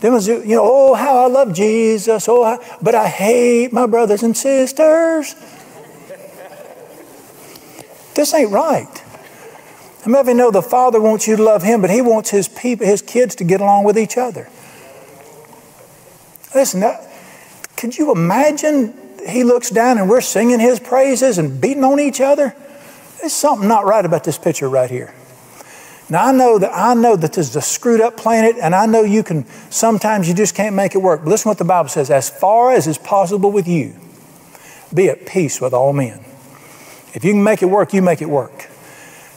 [0.00, 3.86] Them was, you know, oh, how I love Jesus, oh, how, but I hate my
[3.86, 5.34] brothers and sisters.
[8.18, 8.98] This ain't right.
[10.04, 12.30] How many of you know the Father wants you to love Him, but He wants
[12.30, 14.48] His people, His kids to get along with each other?
[16.52, 17.08] Listen, that,
[17.76, 18.92] could you imagine
[19.24, 22.56] he looks down and we're singing his praises and beating on each other?
[23.20, 25.14] There's something not right about this picture right here.
[26.10, 28.86] Now I know that I know that this is a screwed up planet, and I
[28.86, 31.20] know you can sometimes you just can't make it work.
[31.20, 33.94] But listen what the Bible says: as far as is possible with you,
[34.92, 36.24] be at peace with all men.
[37.18, 38.68] If you can make it work, you make it work.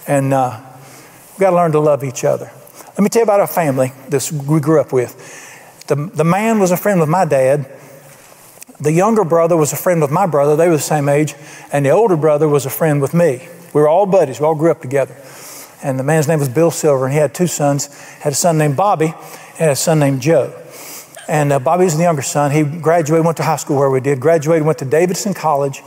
[0.08, 0.60] And uh,
[1.32, 2.52] we've got to learn to love each other.
[2.90, 5.88] Let me tell you about our family this we grew up with.
[5.88, 7.68] The, the man was a friend with my dad.
[8.80, 10.56] The younger brother was a friend with my brother.
[10.56, 11.34] They were the same age.
[11.74, 13.48] And the older brother was a friend with me.
[13.74, 14.40] We were all buddies.
[14.40, 15.16] We all grew up together.
[15.82, 17.88] And the man's name was Bill Silver, and he had two sons.
[18.20, 19.16] Had a son named Bobby
[19.58, 20.54] and a son named Joe.
[21.28, 22.52] And uh, Bobby was the younger son.
[22.52, 24.20] He graduated, went to high school where we did.
[24.20, 25.82] Graduated, went to Davidson College,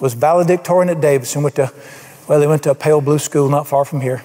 [0.00, 1.42] was valedictorian at Davidson.
[1.42, 1.72] Went to,
[2.28, 4.22] well, he went to a pale blue school not far from here,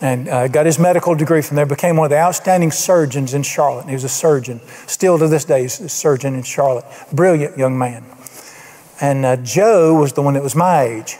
[0.00, 1.66] and uh, got his medical degree from there.
[1.66, 3.86] Became one of the outstanding surgeons in Charlotte.
[3.86, 6.84] He was a surgeon, still to this day, he's a surgeon in Charlotte.
[7.12, 8.04] Brilliant young man.
[9.00, 11.16] And uh, Joe was the one that was my age,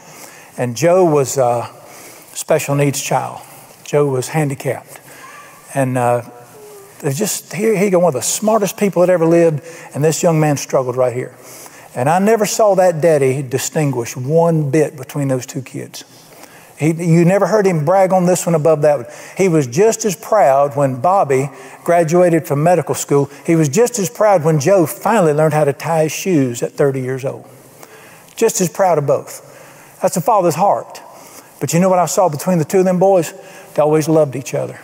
[0.57, 1.69] and Joe was a
[2.33, 3.41] special needs child.
[3.83, 4.99] Joe was handicapped.
[5.75, 6.23] And uh,
[7.03, 9.61] just here he go one of the smartest people that ever lived,
[9.93, 11.35] and this young man struggled right here.
[11.97, 16.03] And I never saw that daddy distinguish one bit between those two kids.
[16.77, 19.07] He, you never heard him brag on this one above that one.
[19.35, 21.49] He was just as proud when Bobby
[21.83, 23.31] graduated from medical school.
[23.47, 26.73] He was just as proud when Joe finally learned how to tie his shoes at
[26.73, 27.49] 30 years old.
[28.35, 29.97] Just as proud of both.
[29.99, 31.01] That's a father's heart.
[31.59, 33.33] But you know what I saw between the two of them boys?
[33.73, 34.79] They always loved each other.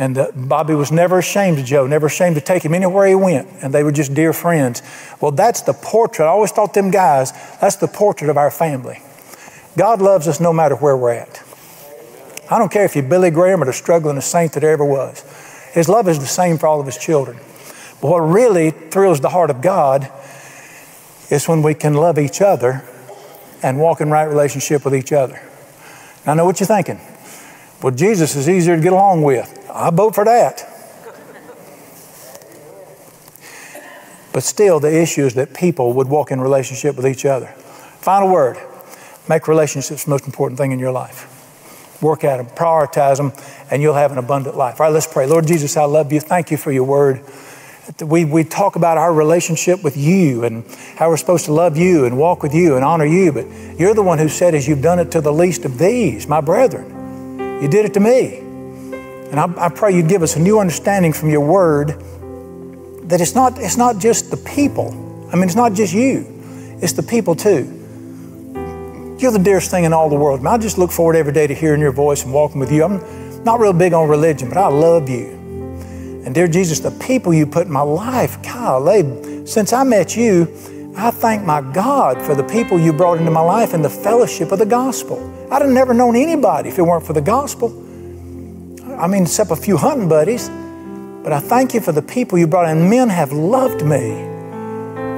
[0.00, 3.14] And uh, Bobby was never ashamed of Joe, never ashamed to take him anywhere he
[3.14, 3.46] went.
[3.60, 4.82] And they were just dear friends.
[5.20, 6.24] Well, that's the portrait.
[6.24, 9.02] I always thought them guys, that's the portrait of our family.
[9.76, 11.42] God loves us no matter where we're at.
[12.50, 15.20] I don't care if you're Billy Graham or the struggling saint that ever was.
[15.74, 17.36] His love is the same for all of his children.
[18.00, 20.10] But what really thrills the heart of God
[21.28, 22.82] is when we can love each other
[23.62, 25.42] and walk in right relationship with each other.
[26.24, 27.00] I know what you're thinking.
[27.82, 29.58] Well, Jesus is easier to get along with.
[29.72, 30.66] I vote for that.
[34.32, 37.48] But still, the issue is that people would walk in relationship with each other.
[38.00, 38.58] Final word
[39.28, 41.26] make relationships the most important thing in your life.
[42.00, 43.32] Work at them, prioritize them,
[43.70, 44.80] and you'll have an abundant life.
[44.80, 45.26] All right, let's pray.
[45.26, 46.20] Lord Jesus, I love you.
[46.20, 47.22] Thank you for your word.
[48.00, 50.64] We, we talk about our relationship with you and
[50.96, 53.46] how we're supposed to love you and walk with you and honor you, but
[53.78, 56.40] you're the one who said, as you've done it to the least of these, my
[56.40, 58.49] brethren, you did it to me.
[59.30, 62.00] And I, I pray you'd give us a new understanding from your word
[63.08, 64.88] that it's not, it's not just the people.
[65.32, 66.26] I mean, it's not just you,
[66.80, 67.76] it's the people too.
[69.18, 70.44] You're the dearest thing in all the world.
[70.46, 72.84] I just look forward every day to hearing your voice and walking with you.
[72.84, 75.38] I'm not real big on religion, but I love you.
[76.24, 80.42] And dear Jesus, the people you put in my life, golly, since I met you,
[80.96, 84.52] I thank my God for the people you brought into my life and the fellowship
[84.52, 85.18] of the gospel.
[85.50, 87.70] I'd have never known anybody if it weren't for the gospel.
[89.00, 90.48] I mean, except a few hunting buddies.
[91.22, 92.88] But I thank you for the people you brought in.
[92.88, 94.10] Men have loved me.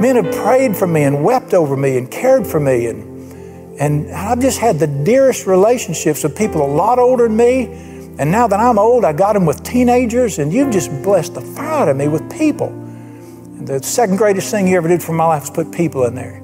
[0.00, 2.86] Men have prayed for me and wept over me and cared for me.
[2.86, 7.92] And, and I've just had the dearest relationships with people a lot older than me
[8.18, 11.40] and now that I'm old, I got them with teenagers, and you've just blessed the
[11.40, 12.68] fire out of me with people.
[12.68, 16.14] And the second greatest thing you ever did for my life was put people in
[16.14, 16.41] there.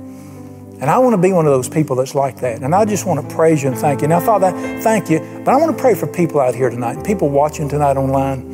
[0.80, 2.62] And I want to be one of those people that's like that.
[2.62, 4.06] And I just want to praise you and thank you.
[4.08, 5.18] Now, Father, thank you.
[5.44, 8.46] But I want to pray for people out here tonight, people watching tonight online.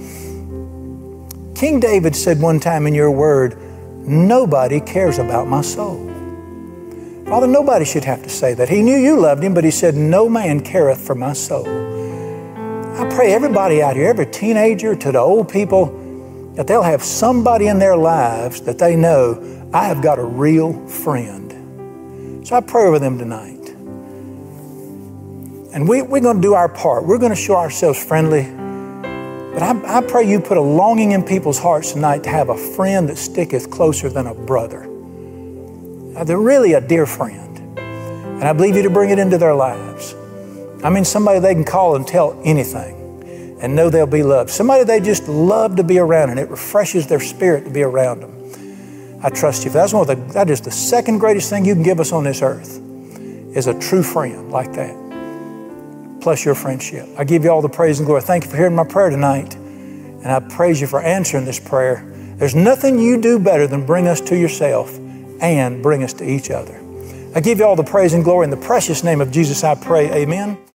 [1.54, 3.58] King David said one time in your word,
[4.06, 6.10] Nobody cares about my soul.
[7.26, 8.68] Father, nobody should have to say that.
[8.68, 11.66] He knew you loved him, but he said, No man careth for my soul.
[11.66, 15.86] I pray everybody out here, every teenager to the old people,
[16.54, 20.86] that they'll have somebody in their lives that they know I have got a real
[20.86, 21.43] friend.
[22.44, 23.70] So I pray over them tonight.
[25.74, 27.06] And we, we're going to do our part.
[27.06, 28.42] We're going to show ourselves friendly.
[29.54, 32.56] But I, I pray you put a longing in people's hearts tonight to have a
[32.56, 34.84] friend that sticketh closer than a brother.
[34.86, 37.78] Now, they're really a dear friend.
[37.78, 40.14] And I believe you to bring it into their lives.
[40.84, 44.50] I mean, somebody they can call and tell anything and know they'll be loved.
[44.50, 48.20] Somebody they just love to be around and it refreshes their spirit to be around
[48.20, 48.43] them.
[49.24, 49.70] I trust you.
[49.70, 52.24] That's one of the, that is the second greatest thing you can give us on
[52.24, 52.78] this earth
[53.56, 54.94] is a true friend like that.
[56.20, 57.08] Plus your friendship.
[57.16, 58.20] I give you all the praise and glory.
[58.20, 59.54] Thank you for hearing my prayer tonight.
[59.54, 62.04] And I praise you for answering this prayer.
[62.36, 64.94] There's nothing you do better than bring us to yourself
[65.40, 66.78] and bring us to each other.
[67.34, 69.74] I give you all the praise and glory in the precious name of Jesus, I
[69.74, 70.12] pray.
[70.12, 70.58] Amen.